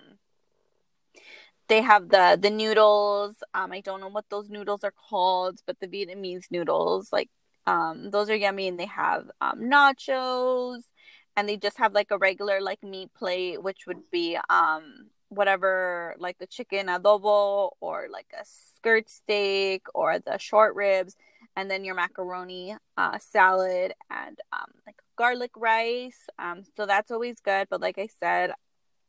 they 1.70 1.80
have 1.82 2.08
the 2.08 2.38
the 2.40 2.50
noodles. 2.50 3.36
Um, 3.54 3.72
I 3.72 3.80
don't 3.80 4.00
know 4.00 4.08
what 4.08 4.28
those 4.28 4.50
noodles 4.50 4.82
are 4.82 4.92
called, 5.08 5.60
but 5.66 5.78
the 5.80 5.86
Vietnamese 5.86 6.50
noodles, 6.50 7.12
like 7.12 7.30
um, 7.66 8.10
those 8.10 8.30
are 8.30 8.36
yummy, 8.36 8.68
and 8.68 8.78
they 8.78 8.86
have 8.86 9.30
um, 9.40 9.60
nachos, 9.62 10.82
and 11.36 11.48
they 11.48 11.56
just 11.56 11.78
have 11.78 11.92
like 11.92 12.10
a 12.10 12.18
regular 12.18 12.60
like 12.60 12.82
meat 12.82 13.10
plate, 13.14 13.62
which 13.62 13.86
would 13.86 14.10
be 14.10 14.38
um 14.48 15.10
whatever 15.30 16.14
like 16.18 16.38
the 16.38 16.46
chicken 16.46 16.88
adobo 16.88 17.70
or 17.80 18.08
like 18.10 18.26
a 18.38 18.44
skirt 18.44 19.08
steak 19.08 19.86
or 19.94 20.18
the 20.18 20.36
short 20.38 20.74
ribs 20.74 21.14
and 21.56 21.70
then 21.70 21.84
your 21.84 21.94
macaroni 21.94 22.74
uh, 22.96 23.16
salad 23.18 23.94
and 24.10 24.38
um, 24.52 24.70
like 24.86 24.96
garlic 25.16 25.52
rice. 25.56 26.26
Um, 26.38 26.62
so 26.76 26.84
that's 26.84 27.10
always 27.12 27.40
good 27.40 27.68
but 27.70 27.80
like 27.80 27.98
i 27.98 28.08
said 28.20 28.52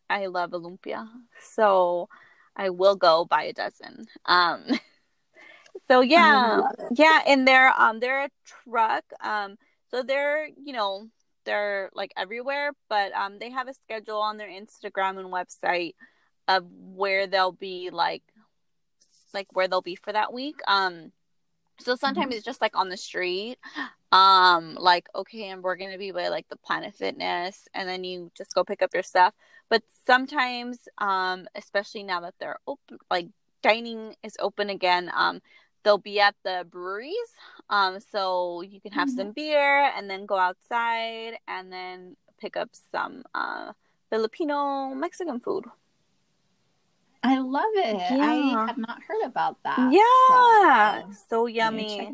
i 0.09 0.27
love 0.27 0.53
a 0.53 0.59
lumpia 0.59 1.07
so 1.39 2.07
i 2.55 2.69
will 2.69 2.95
go 2.95 3.25
buy 3.25 3.43
a 3.43 3.53
dozen. 3.53 4.05
Um, 4.25 4.65
so 5.91 5.99
yeah 5.99 6.61
yeah 6.95 7.19
and 7.27 7.45
they're 7.45 7.73
um 7.77 7.99
they're 7.99 8.23
a 8.23 8.29
truck 8.45 9.03
um 9.21 9.57
so 9.89 10.01
they're 10.01 10.47
you 10.47 10.71
know 10.71 11.05
they're 11.43 11.89
like 11.93 12.13
everywhere 12.15 12.71
but 12.87 13.11
um 13.11 13.39
they 13.39 13.49
have 13.49 13.67
a 13.67 13.73
schedule 13.73 14.19
on 14.19 14.37
their 14.37 14.47
instagram 14.47 15.19
and 15.19 15.27
website 15.27 15.93
of 16.47 16.65
where 16.71 17.27
they'll 17.27 17.51
be 17.51 17.89
like 17.91 18.23
like 19.33 19.47
where 19.53 19.67
they'll 19.67 19.81
be 19.81 19.95
for 19.95 20.13
that 20.13 20.31
week 20.31 20.55
um 20.67 21.11
so 21.79 21.95
sometimes 21.95 22.27
mm-hmm. 22.27 22.33
it's 22.35 22.45
just 22.45 22.61
like 22.61 22.77
on 22.77 22.87
the 22.87 22.95
street 22.95 23.57
um 24.13 24.75
like 24.75 25.07
okay 25.13 25.49
and 25.49 25.61
we're 25.61 25.75
gonna 25.75 25.97
be 25.97 26.11
by 26.11 26.29
like 26.29 26.47
the 26.47 26.57
planet 26.57 26.95
fitness 26.95 27.67
and 27.73 27.89
then 27.89 28.05
you 28.05 28.31
just 28.37 28.53
go 28.53 28.63
pick 28.63 28.81
up 28.81 28.93
your 28.93 29.03
stuff 29.03 29.33
but 29.69 29.83
sometimes 30.07 30.87
um 30.99 31.47
especially 31.55 32.03
now 32.03 32.21
that 32.21 32.35
they're 32.39 32.59
open 32.65 32.97
like 33.09 33.27
dining 33.61 34.15
is 34.23 34.37
open 34.39 34.69
again 34.69 35.11
um 35.13 35.41
they'll 35.83 35.97
be 35.97 36.19
at 36.19 36.35
the 36.43 36.65
breweries 36.69 37.15
um 37.69 37.99
so 38.11 38.61
you 38.61 38.79
can 38.79 38.91
have 38.91 39.07
mm-hmm. 39.07 39.17
some 39.17 39.31
beer 39.31 39.91
and 39.95 40.09
then 40.09 40.25
go 40.25 40.37
outside 40.37 41.33
and 41.47 41.71
then 41.71 42.15
pick 42.39 42.55
up 42.57 42.69
some 42.91 43.23
uh 43.33 43.71
filipino 44.09 44.93
mexican 44.95 45.39
food 45.39 45.65
I 47.23 47.37
love 47.37 47.69
it. 47.75 47.95
Yeah. 47.95 48.17
I 48.19 48.65
have 48.65 48.77
not 48.77 48.99
heard 49.07 49.23
about 49.25 49.57
that. 49.63 49.91
Yeah. 49.93 51.03
So 51.29 51.45
yummy. 51.45 52.11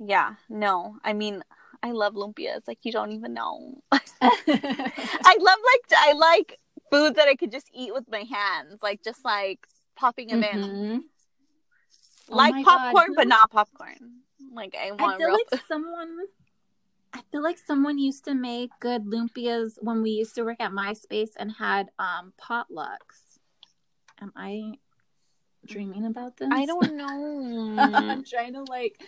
Yeah. 0.00 0.36
No, 0.48 0.96
I 1.04 1.12
mean, 1.12 1.42
I 1.82 1.92
love 1.92 2.14
lumpias. 2.14 2.66
Like 2.66 2.78
you 2.84 2.92
don't 2.92 3.12
even 3.12 3.34
know. 3.34 3.82
I 3.92 5.36
love 5.38 5.58
like 5.72 5.98
I 5.98 6.12
like 6.14 6.58
food 6.90 7.16
that 7.16 7.28
I 7.28 7.34
could 7.34 7.52
just 7.52 7.68
eat 7.74 7.92
with 7.92 8.10
my 8.10 8.22
hands, 8.22 8.78
like 8.82 9.02
just 9.02 9.24
like 9.24 9.66
popping 9.94 10.28
them 10.28 10.42
mm-hmm. 10.42 10.64
in. 10.64 11.04
Oh 12.30 12.36
like 12.36 12.64
popcorn, 12.64 13.08
God. 13.08 13.16
but 13.16 13.28
not 13.28 13.50
popcorn. 13.50 14.20
Like 14.52 14.76
I 14.80 14.92
want. 14.92 15.14
I 15.14 15.18
feel 15.18 15.26
real... 15.28 15.38
like 15.52 15.62
someone. 15.68 16.18
I 17.12 17.20
feel 17.30 17.42
like 17.42 17.58
someone 17.58 17.98
used 17.98 18.24
to 18.24 18.34
make 18.34 18.70
good 18.80 19.04
lumpias 19.04 19.74
when 19.80 20.02
we 20.02 20.10
used 20.10 20.34
to 20.34 20.42
work 20.42 20.56
at 20.58 20.72
MySpace 20.72 21.30
and 21.36 21.52
had 21.52 21.90
um 21.98 22.32
potlucks 22.42 23.34
am 24.20 24.32
I 24.36 24.78
dreaming 25.66 26.06
about 26.06 26.36
this? 26.36 26.48
I 26.50 26.66
don't 26.66 26.96
know. 26.96 27.76
I'm 27.78 28.24
trying 28.24 28.54
to 28.54 28.62
like 28.64 29.00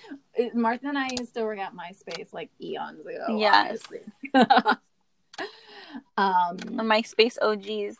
Martha 0.55 0.89
and 0.89 0.99
I 0.99 1.09
used 1.19 1.35
to 1.35 1.45
work 1.45 1.59
at 1.59 1.73
MySpace 1.75 2.33
like 2.33 2.51
eons 2.61 3.01
ago. 3.07 3.39
Yes. 3.39 3.81
um 6.17 6.57
MySpace 6.59 7.37
OGs. 7.41 7.97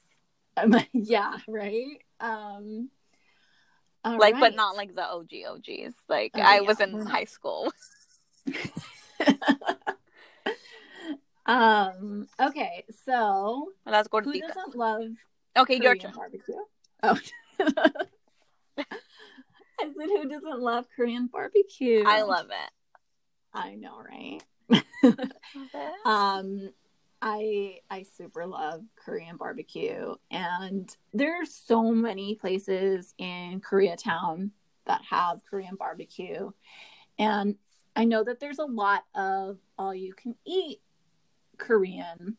Um, 0.57 0.75
yeah, 0.93 1.37
right. 1.49 2.03
Um 2.21 2.91
like 4.15 4.35
right. 4.35 4.41
but 4.41 4.55
not 4.55 4.77
like 4.77 4.95
the 4.95 5.05
OG 5.05 5.31
OGs. 5.49 5.95
Like 6.09 6.33
oh, 6.35 6.41
I 6.41 6.57
yeah. 6.57 6.61
was 6.61 6.81
in 6.81 7.07
high 7.07 7.25
school. 7.25 7.73
um 11.47 12.29
okay, 12.41 12.85
so 13.05 13.69
let's 13.85 14.09
go 14.09 14.21
who 14.21 14.41
doesn't 14.41 14.77
love 14.77 15.11
Okay, 15.57 15.79
Korean 15.79 15.83
your 15.83 15.97
turn. 15.97 16.13
Barbecue? 16.15 16.55
Oh. 17.03 17.19
I 19.79 19.85
said, 19.85 20.09
who 20.09 20.29
doesn't 20.29 20.61
love 20.61 20.87
Korean 20.95 21.29
barbecue? 21.29 22.05
I 22.07 22.23
love 22.23 22.47
it. 22.51 22.71
I 23.55 23.75
know, 23.75 23.99
right? 23.99 24.43
um, 26.05 26.71
I 27.29 27.81
I 27.91 28.05
super 28.05 28.47
love 28.47 28.85
Korean 28.95 29.37
barbecue, 29.37 30.15
and 30.31 30.95
there's 31.13 31.53
so 31.53 31.91
many 31.91 32.37
places 32.37 33.15
in 33.19 33.61
Koreatown 33.61 34.51
that 34.85 35.03
have 35.11 35.45
Korean 35.45 35.75
barbecue, 35.75 36.53
and 37.19 37.57
I 37.97 38.05
know 38.05 38.23
that 38.23 38.39
there's 38.39 38.61
a 38.61 38.65
lot 38.65 39.05
of 39.17 39.59
all 39.77 39.93
you 39.93 40.15
can 40.15 40.37
eat 40.47 40.81
Korean 41.59 42.37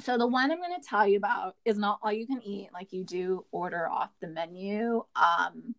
so 0.00 0.18
the 0.18 0.26
one 0.26 0.50
I'm 0.50 0.58
going 0.58 0.78
to 0.78 0.86
tell 0.86 1.06
you 1.06 1.16
about 1.16 1.56
is 1.64 1.78
not 1.78 2.00
all 2.02 2.12
you 2.12 2.26
can 2.26 2.42
eat. 2.42 2.68
Like 2.72 2.92
you 2.92 3.04
do 3.04 3.44
order 3.50 3.88
off 3.88 4.10
the 4.20 4.28
menu. 4.28 5.04
Um, 5.14 5.74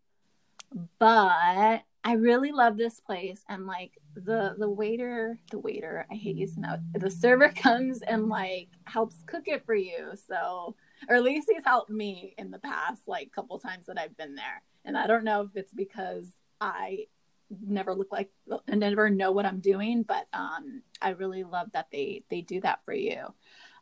but 1.00 1.84
I 2.08 2.14
really 2.14 2.54
love 2.54 2.78
this 2.78 3.02
place, 3.02 3.44
and 3.50 3.68
like 3.68 4.00
the 4.16 4.56
the 4.58 4.70
waiter, 4.70 5.38
the 5.52 5.60
waiter, 5.60 6.06
I 6.10 6.16
hate 6.16 6.38
using 6.38 6.62
that. 6.62 6.80
The 6.94 7.12
server 7.12 7.50
comes 7.56 8.02
and 8.02 8.30
like 8.30 8.70
helps 8.86 9.24
cook 9.26 9.50
it 9.50 9.66
for 9.66 9.76
you. 9.76 10.14
So, 10.30 10.78
or 11.10 11.16
at 11.18 11.24
least 11.24 11.50
he's 11.54 11.66
helped 11.66 11.90
me 11.90 12.34
in 12.38 12.50
the 12.50 12.60
past, 12.60 13.10
like 13.10 13.34
couple 13.34 13.60
times 13.60 13.88
that 13.88 14.00
I've 14.00 14.16
been 14.16 14.36
there. 14.36 14.64
And 14.86 14.98
I 14.98 15.06
don't 15.06 15.26
know 15.26 15.42
if 15.42 15.50
it's 15.56 15.74
because 15.74 16.32
I 16.62 17.08
never 17.50 17.94
look 17.94 18.14
like 18.14 18.30
I 18.72 18.76
never 18.76 19.10
know 19.10 19.34
what 19.34 19.46
I'm 19.46 19.60
doing, 19.60 20.04
but 20.04 20.28
um, 20.32 20.84
I 21.02 21.10
really 21.10 21.44
love 21.44 21.74
that 21.74 21.88
they 21.92 22.24
they 22.30 22.40
do 22.40 22.62
that 22.62 22.86
for 22.86 22.94
you. 22.94 23.22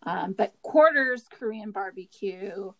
Um, 0.01 0.33
but 0.35 0.55
Quarters 0.63 1.25
Korean 1.29 1.69
barbecue 1.69 2.71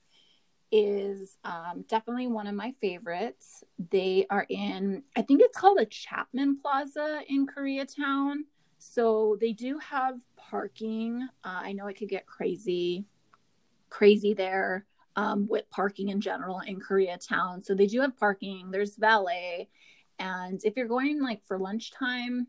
is 0.72 1.38
um, 1.44 1.86
definitely 1.88 2.28
one 2.28 2.48
of 2.48 2.56
my 2.56 2.74
favorites. 2.82 3.64
They 3.92 4.26
are 4.30 4.46
in, 4.50 5.04
I 5.16 5.22
think 5.22 5.42
it's 5.42 5.58
called 5.58 5.80
a 5.80 5.86
Chapman 5.86 6.60
Plaza 6.62 7.22
in 7.28 7.48
Koreatown. 7.48 8.40
So 8.78 9.38
they 9.40 9.54
do 9.54 9.80
have 9.80 10.20
parking. 10.36 11.28
Uh, 11.44 11.62
I 11.64 11.74
know 11.74 11.88
it 11.88 11.98
could 11.98 12.10
get 12.10 12.26
crazy, 12.26 13.06
crazy 13.90 14.34
there 14.34 14.86
um, 15.16 15.48
with 15.48 15.70
parking 15.70 16.10
in 16.10 16.22
general 16.22 16.60
in 16.60 16.80
Koreatown. 16.80 17.64
So 17.66 17.74
they 17.74 17.88
do 17.88 18.02
have 18.02 18.18
parking. 18.18 18.72
There's 18.72 18.96
valet, 18.96 19.70
and 20.20 20.62
if 20.64 20.76
you're 20.78 20.88
going 20.88 21.22
like 21.22 21.42
for 21.46 21.58
lunchtime, 21.58 22.48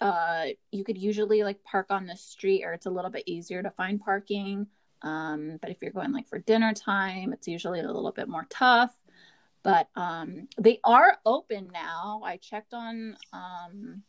uh, 0.00 0.46
you 0.70 0.84
could 0.84 0.98
usually 0.98 1.42
like 1.42 1.62
park 1.64 1.86
on 1.90 2.06
the 2.06 2.16
street 2.16 2.64
or 2.64 2.72
it's 2.72 2.86
a 2.86 2.90
little 2.90 3.10
bit 3.10 3.24
easier 3.26 3.62
to 3.62 3.70
find 3.70 4.00
parking. 4.00 4.66
Um, 5.02 5.58
but 5.60 5.70
if 5.70 5.82
you're 5.82 5.90
going 5.90 6.12
like 6.12 6.28
for 6.28 6.38
dinner 6.38 6.72
time, 6.72 7.32
it's 7.32 7.48
usually 7.48 7.80
a 7.80 7.86
little 7.86 8.12
bit 8.12 8.28
more 8.28 8.46
tough. 8.50 8.96
But 9.62 9.88
um, 9.96 10.48
they 10.58 10.80
are 10.84 11.18
open 11.24 11.70
now. 11.72 12.22
I 12.24 12.36
checked 12.36 12.74
on 12.74 13.16
um, 13.32 14.02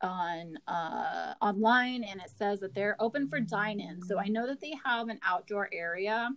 on 0.00 0.58
uh, 0.68 1.34
online 1.40 2.04
and 2.04 2.20
it 2.20 2.30
says 2.36 2.60
that 2.60 2.74
they're 2.74 2.96
open 3.00 3.28
for 3.28 3.40
dine-in. 3.40 4.02
So 4.02 4.18
I 4.18 4.26
know 4.26 4.46
that 4.46 4.60
they 4.60 4.74
have 4.84 5.08
an 5.08 5.18
outdoor 5.24 5.68
area. 5.72 6.30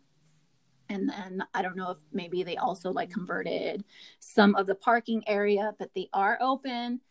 And 0.90 1.08
then 1.08 1.44
I 1.54 1.62
don't 1.62 1.78
know 1.78 1.92
if 1.92 1.98
maybe 2.12 2.44
they 2.44 2.58
also 2.58 2.92
like 2.92 3.12
converted 3.12 3.84
some 4.20 4.56
of 4.56 4.68
the 4.68 4.76
parking 4.76 5.24
area, 5.28 5.74
but 5.80 5.92
they 5.96 6.10
are 6.12 6.38
open 6.42 7.02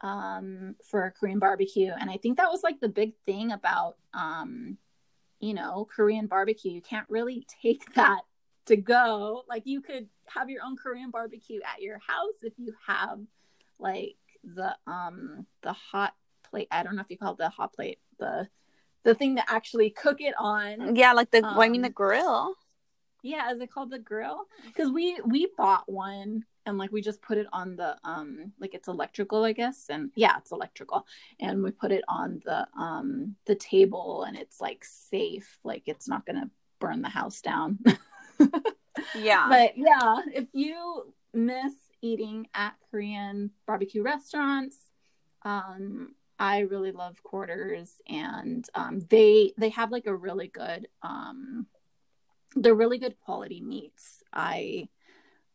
um, 0.00 0.76
for 0.82 1.12
Korean 1.18 1.38
barbecue. 1.38 1.92
And 2.00 2.10
I 2.10 2.16
think 2.16 2.38
that 2.38 2.50
was 2.50 2.62
like 2.62 2.80
the 2.80 2.88
big 2.88 3.12
thing 3.26 3.52
about, 3.52 3.96
um, 4.14 4.78
you 5.40 5.54
know, 5.54 5.86
Korean 5.94 6.26
barbecue. 6.26 6.72
You 6.72 6.82
can't 6.82 7.08
really 7.08 7.46
take 7.62 7.94
that 7.94 8.22
to 8.66 8.76
go. 8.76 9.42
Like 9.48 9.62
you 9.66 9.80
could 9.80 10.08
have 10.26 10.50
your 10.50 10.62
own 10.64 10.76
Korean 10.76 11.10
barbecue 11.10 11.60
at 11.64 11.82
your 11.82 11.98
house 11.98 12.42
if 12.42 12.52
you 12.56 12.74
have 12.86 13.20
like 13.78 14.16
the 14.44 14.76
um 14.86 15.46
the 15.62 15.72
hot 15.72 16.14
plate. 16.50 16.68
I 16.70 16.82
don't 16.82 16.96
know 16.96 17.02
if 17.02 17.10
you 17.10 17.18
call 17.18 17.32
it 17.32 17.38
the 17.38 17.48
hot 17.48 17.72
plate, 17.72 17.98
the 18.18 18.48
the 19.04 19.14
thing 19.14 19.36
to 19.36 19.50
actually 19.50 19.90
cook 19.90 20.20
it 20.20 20.34
on. 20.38 20.96
Yeah, 20.96 21.12
like 21.12 21.30
the 21.30 21.44
um, 21.44 21.58
I 21.58 21.68
mean 21.68 21.82
the 21.82 21.88
um, 21.88 21.94
grill. 21.94 22.54
Yeah, 23.22 23.52
is 23.52 23.60
it 23.60 23.70
called 23.72 23.90
the 23.90 23.98
grill? 23.98 24.46
Because 24.66 24.90
we 24.90 25.20
we 25.24 25.48
bought 25.56 25.90
one 25.90 26.44
and 26.68 26.78
like 26.78 26.92
we 26.92 27.00
just 27.00 27.20
put 27.22 27.38
it 27.38 27.46
on 27.52 27.76
the 27.76 27.96
um 28.04 28.52
like 28.60 28.74
it's 28.74 28.88
electrical 28.88 29.44
i 29.44 29.52
guess 29.52 29.86
and 29.88 30.10
yeah 30.14 30.36
it's 30.38 30.52
electrical. 30.52 31.06
And 31.40 31.62
we 31.62 31.70
put 31.70 31.92
it 31.92 32.04
on 32.08 32.40
the 32.44 32.66
um 32.78 33.36
the 33.46 33.54
table 33.54 34.24
and 34.24 34.36
it's 34.36 34.60
like 34.60 34.84
safe 34.84 35.58
like 35.64 35.82
it's 35.86 36.08
not 36.08 36.24
gonna 36.26 36.50
burn 36.78 37.02
the 37.02 37.08
house 37.08 37.40
down. 37.40 37.78
Yeah. 39.14 39.46
But 39.48 39.74
yeah 39.76 40.22
if 40.34 40.48
you 40.52 41.14
miss 41.32 41.72
eating 42.02 42.48
at 42.52 42.74
korean 42.90 43.52
barbecue 43.64 44.02
restaurants 44.02 44.76
um 45.42 46.14
i 46.38 46.60
really 46.60 46.90
love 46.90 47.22
quarters 47.22 48.02
and 48.08 48.68
um 48.74 49.00
they 49.08 49.52
they 49.56 49.68
have 49.68 49.92
like 49.92 50.06
a 50.06 50.14
really 50.14 50.48
good 50.48 50.88
um 51.02 51.66
they're 52.56 52.74
really 52.74 52.98
good 52.98 53.18
quality 53.20 53.60
meats. 53.60 54.22
I 54.32 54.88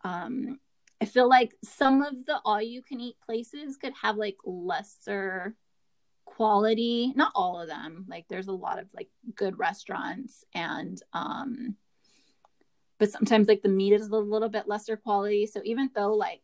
um 0.04 0.60
I 1.04 1.06
feel 1.06 1.28
like 1.28 1.58
some 1.66 2.02
of 2.02 2.26
the 2.26 2.40
all 2.46 2.62
you 2.62 2.82
can 2.82 3.02
eat 3.02 3.18
places 3.26 3.76
could 3.76 3.92
have 4.02 4.16
like 4.16 4.38
lesser 4.46 5.54
quality, 6.24 7.12
not 7.18 7.34
all 7.36 7.60
of 7.60 7.68
them. 7.68 8.06
Like 8.08 8.26
there's 8.30 8.48
a 8.48 8.54
lot 8.54 8.80
of 8.80 8.88
like 8.94 9.10
good 9.36 9.60
restaurants 9.60 10.46
and 10.56 10.98
um 11.12 11.76
but 13.00 13.12
sometimes 13.12 13.50
like 13.50 13.64
the 13.64 13.68
meat 13.68 13.92
is 13.92 14.08
a 14.08 14.16
little 14.16 14.48
bit 14.48 14.70
lesser 14.70 14.96
quality. 14.96 15.46
So 15.46 15.60
even 15.66 15.90
though 15.94 16.14
like 16.14 16.44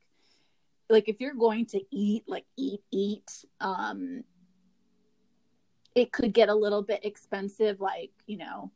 like 0.90 1.08
if 1.08 1.22
you're 1.22 1.36
going 1.36 1.66
to 1.68 1.82
eat 1.90 2.24
like 2.28 2.46
eat 2.58 2.82
eat 2.92 3.46
um 3.62 4.26
it 5.96 6.12
could 6.12 6.34
get 6.34 6.50
a 6.50 6.54
little 6.54 6.82
bit 6.82 7.06
expensive 7.06 7.80
like 7.80 8.12
you 8.28 8.36
know 8.36 8.72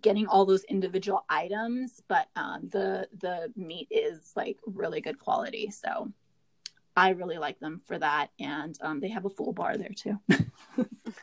getting 0.00 0.26
all 0.26 0.44
those 0.44 0.64
individual 0.64 1.24
items 1.28 2.02
but 2.08 2.28
um 2.36 2.68
the 2.70 3.08
the 3.20 3.52
meat 3.56 3.88
is 3.90 4.32
like 4.36 4.58
really 4.66 5.00
good 5.00 5.18
quality 5.18 5.70
so 5.70 6.10
i 6.96 7.10
really 7.10 7.38
like 7.38 7.58
them 7.60 7.80
for 7.86 7.98
that 7.98 8.28
and 8.38 8.78
um 8.82 9.00
they 9.00 9.08
have 9.08 9.24
a 9.24 9.30
full 9.30 9.52
bar 9.52 9.76
there 9.76 9.90
too 9.94 10.18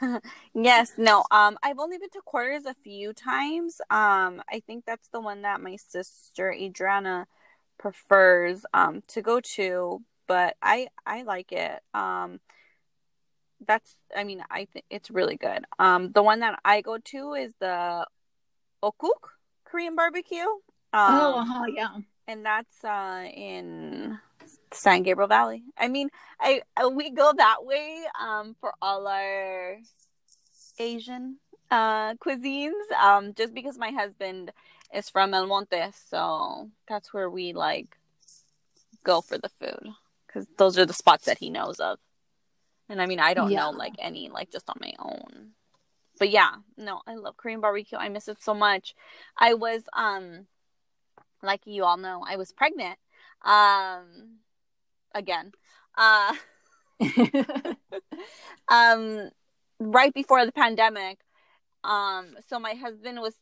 yes 0.54 0.94
no 0.98 1.24
um 1.32 1.58
i've 1.64 1.80
only 1.80 1.98
been 1.98 2.10
to 2.10 2.22
quarters 2.26 2.66
a 2.66 2.76
few 2.84 3.14
times 3.14 3.80
um 3.90 4.42
i 4.50 4.62
think 4.66 4.86
that's 4.86 5.08
the 5.10 5.22
one 5.22 5.42
that 5.42 5.62
my 5.62 5.76
sister 5.76 6.52
adriana 6.52 7.28
prefers 7.78 8.66
um 8.74 9.02
to 9.08 9.22
go 9.22 9.40
to 9.40 10.04
but 10.32 10.56
I 10.62 10.88
I 11.06 11.24
like 11.24 11.52
it. 11.52 11.82
Um, 11.94 12.40
that's 13.68 13.98
I 14.16 14.24
mean 14.24 14.42
I 14.50 14.64
think 14.64 14.86
it's 14.90 15.12
really 15.12 15.36
good. 15.36 15.66
Um, 15.78 16.14
the 16.14 16.24
one 16.24 16.40
that 16.40 16.58
I 16.64 16.80
go 16.80 16.98
to 16.98 17.34
is 17.34 17.52
the 17.60 18.08
Okuk 18.84 19.38
Korean 19.66 19.96
barbecue. 19.96 20.40
Um, 20.94 21.16
oh, 21.16 21.40
uh-huh, 21.40 21.66
yeah, 21.74 21.96
and 22.28 22.46
that's 22.46 22.84
uh 22.84 23.26
in 23.34 24.20
San 24.74 25.04
Gabriel 25.04 25.28
Valley. 25.28 25.64
I 25.78 25.88
mean, 25.88 26.10
I 26.40 26.62
uh, 26.78 26.90
we 26.90 27.12
go 27.12 27.32
that 27.36 27.64
way 27.64 28.04
um 28.20 28.56
for 28.60 28.74
all 28.82 29.08
our 29.08 29.78
Asian 30.80 31.38
uh 31.70 32.16
cuisines 32.16 32.92
um 33.00 33.34
just 33.34 33.54
because 33.54 33.78
my 33.78 33.92
husband 33.92 34.52
is 34.94 35.10
from 35.10 35.34
El 35.34 35.48
Monte, 35.48 35.92
so 36.10 36.70
that's 36.88 37.14
where 37.14 37.30
we 37.30 37.54
like 37.54 37.96
go 39.04 39.22
for 39.22 39.38
the 39.38 39.50
food 39.50 39.94
because 40.28 40.48
those 40.58 40.78
are 40.78 40.86
the 40.86 40.94
spots 40.94 41.26
that 41.26 41.38
he 41.38 41.50
knows 41.50 41.80
of. 41.80 41.98
And 42.90 43.02
I 43.02 43.06
mean, 43.06 43.20
I 43.20 43.34
don't 43.34 43.52
yeah. 43.52 43.62
know 43.62 43.72
like 43.72 43.94
any 44.00 44.30
like 44.30 44.52
just 44.52 44.70
on 44.70 44.78
my 44.82 44.94
own. 45.00 45.52
But 46.22 46.30
yeah, 46.30 46.52
no, 46.78 47.02
I 47.08 47.16
love 47.16 47.36
Korean 47.36 47.62
barbecue. 47.62 47.98
I 47.98 48.08
miss 48.08 48.28
it 48.28 48.44
so 48.44 48.54
much. 48.54 48.94
I 49.40 49.56
was 49.56 49.82
um 49.94 50.46
like 51.42 51.62
you 51.66 51.84
all 51.84 51.98
know, 51.98 52.24
I 52.28 52.36
was 52.36 52.52
pregnant. 52.52 53.00
Um 53.44 54.38
again. 55.16 55.52
Uh 55.98 56.36
um 58.70 59.32
right 59.80 60.14
before 60.14 60.46
the 60.46 60.52
pandemic. 60.52 61.18
Um 61.84 62.38
so 62.48 62.60
my 62.60 62.74
husband 62.76 63.20
was 63.20 63.34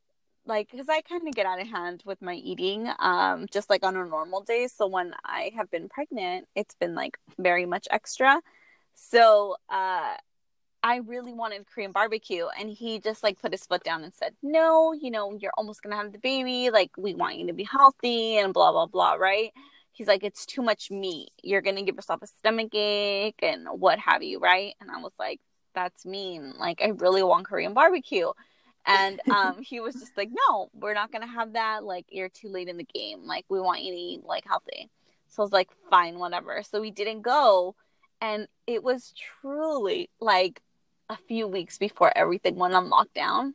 like 0.46 0.72
because 0.72 0.88
i 0.89 1.02
kind 1.02 1.28
of 1.28 1.36
get 1.36 1.46
out 1.46 1.60
of 1.62 1.68
hand 1.68 2.02
with 2.06 2.22
my 2.22 2.34
eating 2.34 2.89
um 3.00 3.46
just 3.52 3.70
like 3.70 3.84
on 3.86 3.96
a 3.98 4.06
normal 4.06 4.42
day 4.42 4.68
so 4.68 4.88
when 4.88 5.13
i 5.26 5.52
have 5.56 5.70
been 5.70 5.89
pregnant 5.89 6.48
it's 6.56 6.74
been 6.76 6.96
like 6.96 7.18
very 7.38 7.65
much 7.65 7.88
extra 7.92 8.42
so 8.94 9.58
uh 9.70 10.15
i 10.84 10.98
really 10.98 11.34
wanted 11.34 11.65
korean 11.68 11.92
barbecue 11.92 12.46
and 12.60 12.70
he 12.70 13.00
just 13.00 13.24
like 13.24 13.39
put 13.42 13.52
his 13.52 13.65
foot 13.65 13.84
down 13.84 14.04
and 14.04 14.13
said 14.13 14.34
no 14.42 14.94
you 14.94 15.12
know 15.12 15.38
you're 15.39 15.54
almost 15.58 15.82
gonna 15.82 15.96
have 15.96 16.12
the 16.12 16.20
baby 16.20 16.70
like 16.70 16.92
we 16.98 17.13
want 17.13 17.38
you 17.38 17.48
to 17.48 17.54
be 17.54 17.63
healthy 17.63 18.38
and 18.38 18.54
blah 18.54 18.72
blah 18.72 18.86
blah 18.86 19.13
right 19.13 19.52
he's 19.92 20.08
like 20.08 20.24
it's 20.24 20.46
too 20.46 20.62
much 20.62 20.89
meat 20.92 21.30
you're 21.44 21.62
gonna 21.62 21.84
give 21.84 21.96
yourself 21.96 22.22
a 22.22 22.28
stomach 22.28 22.74
ache 22.74 23.39
and 23.42 23.68
what 23.68 24.00
have 24.00 24.24
you 24.24 24.39
right 24.39 24.76
and 24.80 24.89
i 24.92 24.98
was 25.00 25.13
like 25.20 25.39
that's 25.76 26.06
mean 26.06 26.54
like 26.60 26.82
i 26.82 26.88
really 26.88 27.24
want 27.24 27.46
korean 27.46 27.74
barbecue 27.74 28.32
and 28.86 29.22
um, 29.30 29.62
he 29.62 29.80
was 29.80 29.96
just 29.96 30.18
like, 30.18 30.30
"No, 30.50 30.70
we're 30.74 30.94
not 30.94 31.12
gonna 31.12 31.28
have 31.28 31.54
that. 31.54 31.84
Like, 31.84 32.06
you're 32.10 32.30
too 32.30 32.50
late 32.50 32.68
in 32.68 32.78
the 32.78 32.84
game. 32.84 33.26
Like, 33.26 33.46
we 33.50 33.60
want 33.60 33.84
you 33.84 33.92
to 33.92 33.98
eat 33.98 34.24
like 34.26 34.46
healthy." 34.46 34.89
So 35.28 35.44
I 35.44 35.46
was 35.46 35.52
like, 35.52 35.70
"Fine, 35.89 36.18
whatever." 36.20 36.63
So 36.63 36.82
we 36.82 36.92
didn't 36.92 37.22
go, 37.22 37.76
and 38.22 38.48
it 38.68 38.84
was 38.84 39.13
truly 39.42 40.10
like 40.20 40.62
a 41.10 41.17
few 41.28 41.48
weeks 41.48 41.78
before 41.78 42.12
everything 42.15 42.56
went 42.56 42.74
on 42.74 42.89
lockdown, 42.89 43.54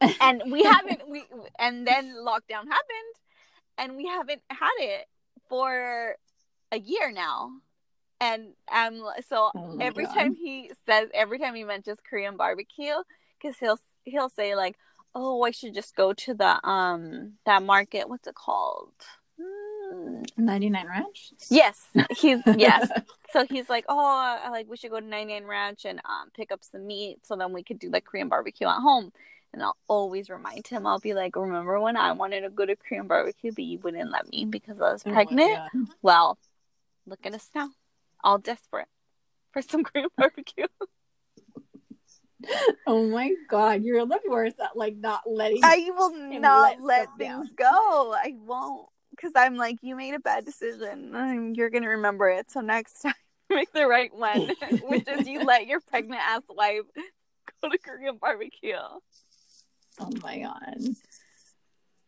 and 0.20 0.42
we 0.50 0.62
haven't 0.64 1.08
we 1.08 1.24
and 1.58 1.86
then 1.86 2.14
lockdown 2.16 2.66
happened, 2.68 3.14
and 3.78 3.96
we 3.96 4.06
haven't 4.06 4.42
had 4.50 4.70
it 4.78 5.06
for 5.48 6.16
a 6.72 6.78
year 6.78 7.12
now. 7.12 7.50
And 8.20 8.52
um, 8.70 9.02
so 9.28 9.50
oh 9.54 9.78
every 9.80 10.04
God. 10.04 10.14
time 10.14 10.34
he 10.34 10.70
says, 10.86 11.08
every 11.14 11.38
time 11.38 11.54
he 11.54 11.64
mentions 11.64 11.98
Korean 12.08 12.36
barbecue, 12.36 12.94
because 13.40 13.56
he'll 13.58 13.78
he'll 14.04 14.28
say 14.28 14.54
like, 14.54 14.76
"Oh, 15.14 15.42
I 15.42 15.52
should 15.52 15.74
just 15.74 15.96
go 15.96 16.12
to 16.12 16.34
the 16.34 16.68
um 16.68 17.34
that 17.46 17.62
market. 17.62 18.08
What's 18.08 18.26
it 18.28 18.34
called?" 18.34 18.92
Hmm. 19.90 20.22
99 20.36 20.86
Ranch? 20.86 21.32
Yes. 21.50 21.88
He's 22.16 22.40
yes. 22.56 22.88
so 23.32 23.44
he's 23.44 23.68
like, 23.68 23.84
"Oh, 23.88 24.38
I 24.44 24.48
like 24.50 24.68
we 24.68 24.76
should 24.76 24.90
go 24.90 25.00
to 25.00 25.06
99 25.06 25.44
Ranch 25.44 25.84
and 25.84 26.00
um 26.04 26.30
pick 26.34 26.52
up 26.52 26.62
some 26.62 26.86
meat 26.86 27.18
so 27.24 27.36
then 27.36 27.52
we 27.52 27.62
could 27.62 27.78
do 27.78 27.90
like 27.90 28.04
Korean 28.04 28.28
barbecue 28.28 28.68
at 28.68 28.80
home." 28.80 29.12
And 29.52 29.62
I'll 29.62 29.76
always 29.88 30.30
remind 30.30 30.68
him. 30.68 30.86
I'll 30.86 31.00
be 31.00 31.14
like, 31.14 31.34
"Remember 31.34 31.80
when 31.80 31.96
I 31.96 32.12
wanted 32.12 32.42
to 32.42 32.50
go 32.50 32.64
to 32.64 32.76
Korean 32.76 33.08
barbecue 33.08 33.52
but 33.52 33.64
you 33.64 33.78
wouldn't 33.78 34.12
let 34.12 34.30
me 34.30 34.44
because 34.44 34.80
I 34.80 34.92
was 34.92 35.02
oh 35.06 35.12
pregnant?" 35.12 35.58
Oh 35.74 35.86
well, 36.02 36.38
look 37.06 37.20
at 37.24 37.34
us 37.34 37.48
now. 37.54 37.70
All 38.22 38.38
desperate 38.38 38.88
for 39.52 39.62
some 39.62 39.82
Korean 39.84 40.08
barbecue 40.16 40.66
oh 42.86 43.06
my 43.06 43.32
god, 43.48 43.82
you're 43.82 44.04
the 44.06 44.20
worst 44.28 44.56
at 44.60 44.76
like 44.76 44.96
not 44.96 45.22
letting. 45.26 45.60
I 45.62 45.90
will 45.94 46.40
not 46.40 46.80
let, 46.80 46.82
let 46.82 47.08
things 47.18 47.50
down. 47.50 47.54
go. 47.56 48.14
I 48.16 48.34
won't 48.44 48.88
because 49.20 49.32
I'm 49.36 49.56
like, 49.56 49.78
you 49.82 49.96
made 49.96 50.14
a 50.14 50.20
bad 50.20 50.44
decision, 50.44 51.14
and 51.14 51.56
you're 51.56 51.70
gonna 51.70 51.88
remember 51.88 52.28
it. 52.28 52.50
So 52.50 52.60
next 52.60 53.00
time, 53.00 53.14
make 53.50 53.72
the 53.72 53.86
right 53.86 54.14
one, 54.14 54.50
which 54.82 55.08
is 55.08 55.26
you 55.26 55.44
let 55.44 55.66
your 55.66 55.80
pregnant 55.80 56.22
ass 56.22 56.42
wife 56.48 56.82
go 57.62 57.68
to 57.68 57.78
Korean 57.78 58.16
barbecue. 58.16 58.74
Oh 60.00 60.10
my 60.22 60.40
god. 60.40 60.78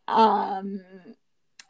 Um. 0.08 0.80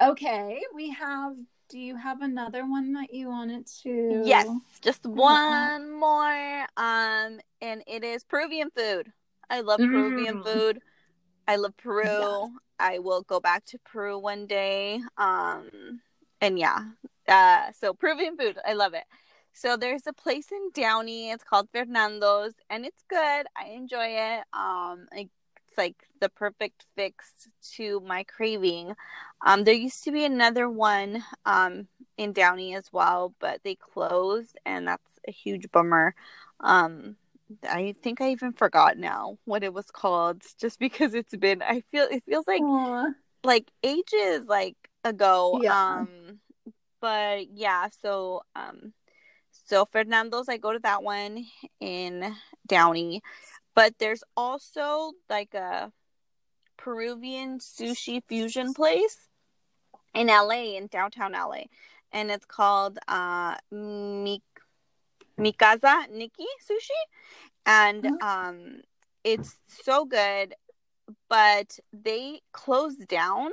Okay, 0.00 0.60
we 0.74 0.90
have 0.90 1.34
do 1.68 1.78
you 1.78 1.96
have 1.96 2.20
another 2.20 2.68
one 2.68 2.92
that 2.92 3.14
you 3.14 3.28
wanted 3.28 3.66
to 3.82 4.22
yes 4.26 4.46
just 4.82 5.06
one 5.06 5.98
more 5.98 6.66
um 6.76 7.40
and 7.62 7.82
it 7.86 8.04
is 8.04 8.24
peruvian 8.24 8.68
food 8.76 9.10
i 9.48 9.60
love 9.60 9.78
peruvian 9.78 10.36
mm. 10.36 10.44
food 10.44 10.80
i 11.48 11.56
love 11.56 11.74
peru. 11.78 12.50
I 12.82 12.98
will 12.98 13.22
go 13.22 13.40
back 13.40 13.64
to 13.64 13.78
peru 13.78 14.18
one 14.18 14.46
day 14.46 15.00
um 15.16 16.00
and 16.40 16.58
yeah 16.58 16.80
uh 17.28 17.72
so 17.72 17.94
peruvian 17.94 18.36
food 18.36 18.58
i 18.66 18.72
love 18.72 18.94
it 18.94 19.04
so 19.54 19.76
there's 19.76 20.06
a 20.06 20.12
place 20.12 20.50
in 20.52 20.70
downey 20.74 21.30
it's 21.30 21.44
called 21.44 21.68
fernando's 21.72 22.54
and 22.68 22.84
it's 22.84 23.04
good 23.08 23.46
i 23.56 23.68
enjoy 23.74 24.08
it 24.08 24.44
um 24.52 25.06
it's 25.72 25.78
like 25.78 25.96
the 26.20 26.28
perfect 26.28 26.84
fix 26.96 27.48
to 27.76 28.00
my 28.00 28.24
craving. 28.24 28.94
Um, 29.44 29.64
there 29.64 29.74
used 29.74 30.04
to 30.04 30.12
be 30.12 30.24
another 30.24 30.68
one 30.68 31.24
um, 31.46 31.88
in 32.18 32.32
Downey 32.32 32.74
as 32.74 32.92
well, 32.92 33.34
but 33.40 33.60
they 33.64 33.74
closed, 33.74 34.58
and 34.66 34.86
that's 34.86 35.18
a 35.26 35.32
huge 35.32 35.70
bummer. 35.72 36.14
Um, 36.60 37.16
I 37.64 37.94
think 38.02 38.20
I 38.20 38.30
even 38.30 38.52
forgot 38.52 38.96
now 38.98 39.38
what 39.44 39.64
it 39.64 39.72
was 39.72 39.90
called, 39.90 40.42
just 40.60 40.78
because 40.78 41.14
it's 41.14 41.36
been. 41.36 41.62
I 41.62 41.82
feel 41.90 42.06
it 42.10 42.24
feels 42.24 42.46
like 42.46 42.62
Aww. 42.62 43.14
like 43.44 43.70
ages 43.82 44.46
like 44.46 44.76
ago. 45.04 45.60
Yeah. 45.62 46.00
Um, 46.00 46.40
but 47.00 47.48
yeah, 47.50 47.88
so 48.00 48.42
um, 48.54 48.92
so 49.66 49.84
Fernando's, 49.86 50.48
I 50.48 50.56
go 50.56 50.72
to 50.72 50.78
that 50.80 51.02
one 51.02 51.46
in 51.80 52.34
Downey. 52.66 53.22
But 53.74 53.94
there's 53.98 54.22
also 54.36 55.12
like 55.30 55.54
a 55.54 55.90
Peruvian 56.76 57.58
sushi 57.58 58.22
fusion 58.28 58.74
place 58.74 59.28
in 60.14 60.26
LA, 60.26 60.76
in 60.76 60.88
downtown 60.88 61.32
LA. 61.32 61.64
And 62.12 62.30
it's 62.30 62.44
called 62.44 62.98
uh, 63.08 63.56
Mik- 63.70 64.42
Mikasa 65.38 66.10
Nikki 66.10 66.46
Sushi. 66.68 67.02
And 67.66 68.04
mm-hmm. 68.04 68.26
um, 68.26 68.82
it's 69.24 69.56
so 69.66 70.04
good, 70.04 70.54
but 71.28 71.78
they 71.92 72.40
closed 72.52 73.06
down 73.08 73.50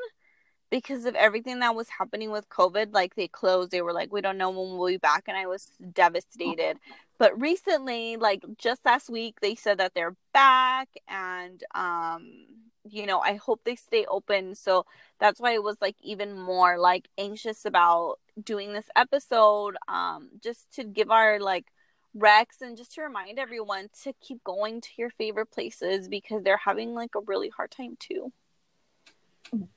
because 0.70 1.06
of 1.06 1.16
everything 1.16 1.60
that 1.60 1.76
was 1.76 1.90
happening 1.90 2.32
with 2.32 2.50
COVID. 2.50 2.94
Like 2.94 3.16
they 3.16 3.28
closed, 3.28 3.72
they 3.72 3.82
were 3.82 3.94
like, 3.94 4.12
we 4.14 4.22
don't 4.22 4.38
know 4.38 4.50
when 4.50 4.78
we'll 4.78 4.88
be 4.88 4.98
back. 4.98 5.24
And 5.28 5.38
I 5.38 5.48
was 5.48 5.72
devastated. 5.94 6.78
But 7.18 7.40
recently, 7.40 8.18
like 8.18 8.44
just 8.58 8.86
last 8.86 9.10
week, 9.10 9.40
they 9.42 9.56
said 9.56 9.80
that 9.80 9.94
they're 9.94 10.16
back 10.34 10.90
and 11.08 11.64
um 11.76 12.46
you 12.92 13.06
know, 13.06 13.20
I 13.20 13.36
hope 13.36 13.62
they 13.64 13.76
stay 13.76 14.06
open. 14.06 14.56
So 14.56 14.86
that's 15.20 15.40
why 15.40 15.54
I 15.54 15.60
was 15.60 15.78
like 15.82 15.96
even 16.02 16.40
more 16.40 16.80
like 16.80 17.08
anxious 17.18 17.66
about 17.66 18.20
doing 18.42 18.74
this 18.74 18.88
episode. 18.96 19.76
Um, 19.88 20.30
just 20.44 20.74
to 20.76 20.84
give 20.84 21.12
our 21.12 21.40
like 21.40 21.66
Rex 22.14 22.62
and 22.62 22.78
just 22.78 22.96
to 22.96 23.02
remind 23.02 23.40
everyone 23.40 23.90
to 24.04 24.14
keep 24.22 24.44
going 24.44 24.82
to 24.82 24.90
your 24.98 25.10
favorite 25.12 25.52
places 25.52 26.08
because 26.08 26.44
they're 26.44 26.58
having 26.58 26.94
like 26.94 27.16
a 27.16 27.22
really 27.26 27.50
hard 27.50 27.72
time 27.72 27.98
too. 28.00 28.32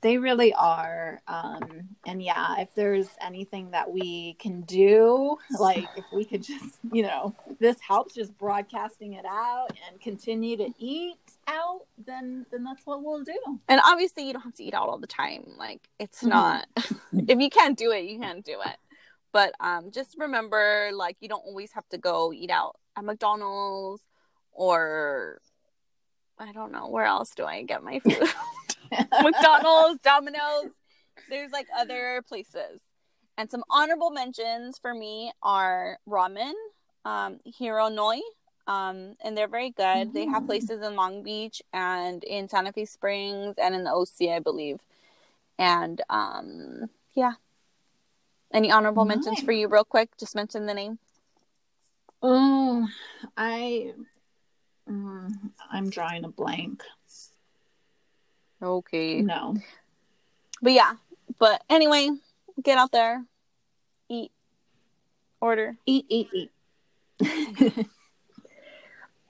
They 0.01 0.17
really 0.17 0.53
are. 0.53 1.21
Um, 1.27 1.89
and 2.05 2.21
yeah, 2.21 2.59
if 2.59 2.75
there's 2.75 3.09
anything 3.19 3.71
that 3.71 3.91
we 3.91 4.35
can 4.35 4.61
do, 4.61 5.37
like 5.59 5.87
if 5.95 6.05
we 6.13 6.25
could 6.25 6.43
just, 6.43 6.77
you 6.91 7.01
know, 7.01 7.35
this 7.59 7.79
helps 7.79 8.13
just 8.13 8.37
broadcasting 8.37 9.13
it 9.13 9.25
out 9.25 9.69
and 9.89 9.99
continue 9.99 10.57
to 10.57 10.69
eat 10.77 11.17
out, 11.47 11.81
then 12.05 12.45
then 12.51 12.63
that's 12.63 12.85
what 12.85 13.03
we'll 13.03 13.23
do. 13.23 13.59
And 13.67 13.81
obviously 13.83 14.27
you 14.27 14.33
don't 14.33 14.43
have 14.43 14.55
to 14.55 14.63
eat 14.63 14.73
out 14.73 14.89
all 14.89 14.99
the 14.99 15.07
time. 15.07 15.45
Like 15.57 15.81
it's 15.99 16.19
mm-hmm. 16.19 16.29
not 16.29 16.67
if 17.27 17.39
you 17.39 17.49
can't 17.49 17.77
do 17.77 17.91
it, 17.91 18.03
you 18.05 18.19
can't 18.19 18.45
do 18.45 18.59
it. 18.63 18.77
But 19.31 19.55
um 19.59 19.91
just 19.91 20.15
remember 20.19 20.91
like 20.93 21.17
you 21.19 21.29
don't 21.29 21.45
always 21.45 21.71
have 21.71 21.87
to 21.89 21.97
go 21.97 22.31
eat 22.31 22.51
out 22.51 22.77
at 22.95 23.03
McDonald's 23.03 24.03
or 24.51 25.39
I 26.37 26.51
don't 26.51 26.71
know, 26.71 26.89
where 26.89 27.05
else 27.05 27.31
do 27.35 27.45
I 27.45 27.63
get 27.63 27.83
my 27.83 27.99
food? 27.99 28.17
McDonald's, 29.21 30.01
Domino's. 30.01 30.71
There's 31.29 31.51
like 31.51 31.67
other 31.77 32.23
places. 32.27 32.81
And 33.37 33.49
some 33.49 33.63
honorable 33.69 34.11
mentions 34.11 34.77
for 34.77 34.93
me 34.93 35.31
are 35.41 35.97
ramen, 36.07 36.53
um, 37.03 37.39
Hironori, 37.59 38.21
um, 38.67 39.15
and 39.23 39.35
they're 39.35 39.47
very 39.47 39.71
good. 39.71 39.83
Mm-hmm. 39.83 40.13
They 40.13 40.25
have 40.27 40.43
mm. 40.43 40.47
places 40.47 40.85
in 40.85 40.95
Long 40.95 41.23
Beach 41.23 41.61
and 41.73 42.23
in 42.23 42.47
Santa 42.47 42.71
Fe 42.71 42.85
Springs 42.85 43.55
and 43.57 43.73
in 43.73 43.83
the 43.83 43.91
OC, 43.91 44.29
I 44.29 44.39
believe. 44.39 44.79
And 45.57 46.01
um, 46.09 46.89
yeah. 47.13 47.33
Any 48.53 48.71
honorable 48.71 49.05
nice. 49.05 49.17
mentions 49.17 49.41
for 49.41 49.51
you, 49.51 49.67
real 49.67 49.83
quick? 49.83 50.15
Just 50.17 50.35
mention 50.35 50.67
the 50.67 50.75
name. 50.75 50.99
Oh, 52.21 52.87
I, 53.35 53.93
mm, 54.89 55.31
I'm 55.71 55.89
drawing 55.89 56.23
a 56.23 56.29
blank. 56.29 56.83
Okay. 58.63 59.21
No. 59.21 59.55
But 60.61 60.71
yeah. 60.71 60.93
But 61.37 61.63
anyway, 61.69 62.09
get 62.61 62.77
out 62.77 62.91
there, 62.91 63.23
eat, 64.09 64.31
order, 65.41 65.75
eat, 65.85 66.05
eat, 66.07 66.29
eat. 66.33 66.51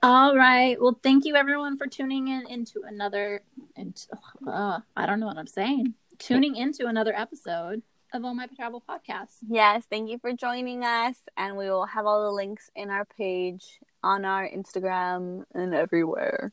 All 0.03 0.35
right. 0.35 0.79
Well, 0.79 0.99
thank 1.01 1.25
you 1.25 1.35
everyone 1.35 1.77
for 1.77 1.87
tuning 1.87 2.27
in 2.27 2.45
into 2.47 2.81
another. 2.85 3.41
Into, 3.75 4.07
uh, 4.45 4.79
I 4.95 5.05
don't 5.05 5.19
know 5.19 5.27
what 5.27 5.37
I'm 5.37 5.47
saying. 5.47 5.95
Tuning 6.19 6.55
into 6.55 6.87
another 6.87 7.13
episode 7.15 7.81
of 8.13 8.23
All 8.23 8.35
My 8.35 8.47
Travel 8.47 8.83
Podcast. 8.87 9.37
Yes, 9.49 9.85
thank 9.89 10.09
you 10.09 10.19
for 10.19 10.33
joining 10.33 10.83
us, 10.83 11.15
and 11.35 11.57
we 11.57 11.69
will 11.69 11.85
have 11.85 12.05
all 12.05 12.23
the 12.25 12.31
links 12.31 12.69
in 12.75 12.91
our 12.91 13.05
page 13.05 13.79
on 14.03 14.25
our 14.25 14.47
Instagram 14.47 15.45
and 15.55 15.73
everywhere. 15.73 16.51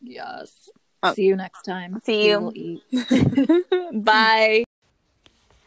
Yes. 0.00 0.68
Oh. 1.02 1.14
See 1.14 1.24
you 1.24 1.36
next 1.36 1.62
time. 1.62 2.00
See 2.04 2.28
you. 2.28 2.80
Bye. 3.92 4.64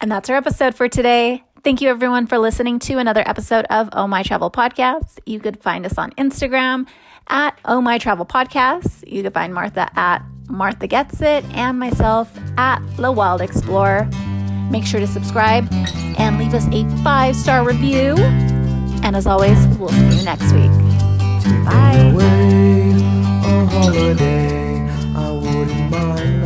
And 0.01 0.11
that's 0.11 0.29
our 0.29 0.36
episode 0.36 0.75
for 0.75 0.88
today. 0.88 1.43
Thank 1.63 1.81
you, 1.81 1.89
everyone, 1.89 2.27
for 2.27 2.38
listening 2.38 2.77
to 2.79 2.99
another 2.99 3.23
episode 3.27 3.65
of 3.71 3.89
Oh 3.91 4.07
My 4.07 4.21
Travel 4.23 4.51
Podcast. 4.51 5.19
You 5.25 5.39
could 5.39 5.61
find 5.61 5.86
us 5.86 5.97
on 5.97 6.11
Instagram 6.11 6.88
at 7.27 7.57
Oh 7.65 7.81
My 7.81 7.97
Travel 7.97 8.25
Podcast. 8.25 9.03
You 9.11 9.23
could 9.23 9.33
find 9.33 9.53
Martha 9.53 9.89
at 9.97 10.21
Martha 10.47 10.86
Gets 10.86 11.21
It 11.21 11.43
and 11.55 11.79
myself 11.79 12.31
at 12.57 12.86
The 12.97 13.11
Wild 13.11 13.41
Explorer. 13.41 14.07
Make 14.69 14.86
sure 14.86 14.99
to 14.99 15.07
subscribe 15.07 15.67
and 16.19 16.38
leave 16.38 16.53
us 16.53 16.67
a 16.71 16.86
five 17.03 17.36
star 17.36 17.65
review. 17.65 18.15
And 19.03 19.15
as 19.15 19.25
always, 19.25 19.57
we'll 19.79 19.89
see 19.89 20.19
you 20.19 20.23
next 20.23 20.51
week. 20.53 20.71
Bye 21.65 22.11
my 25.95 26.44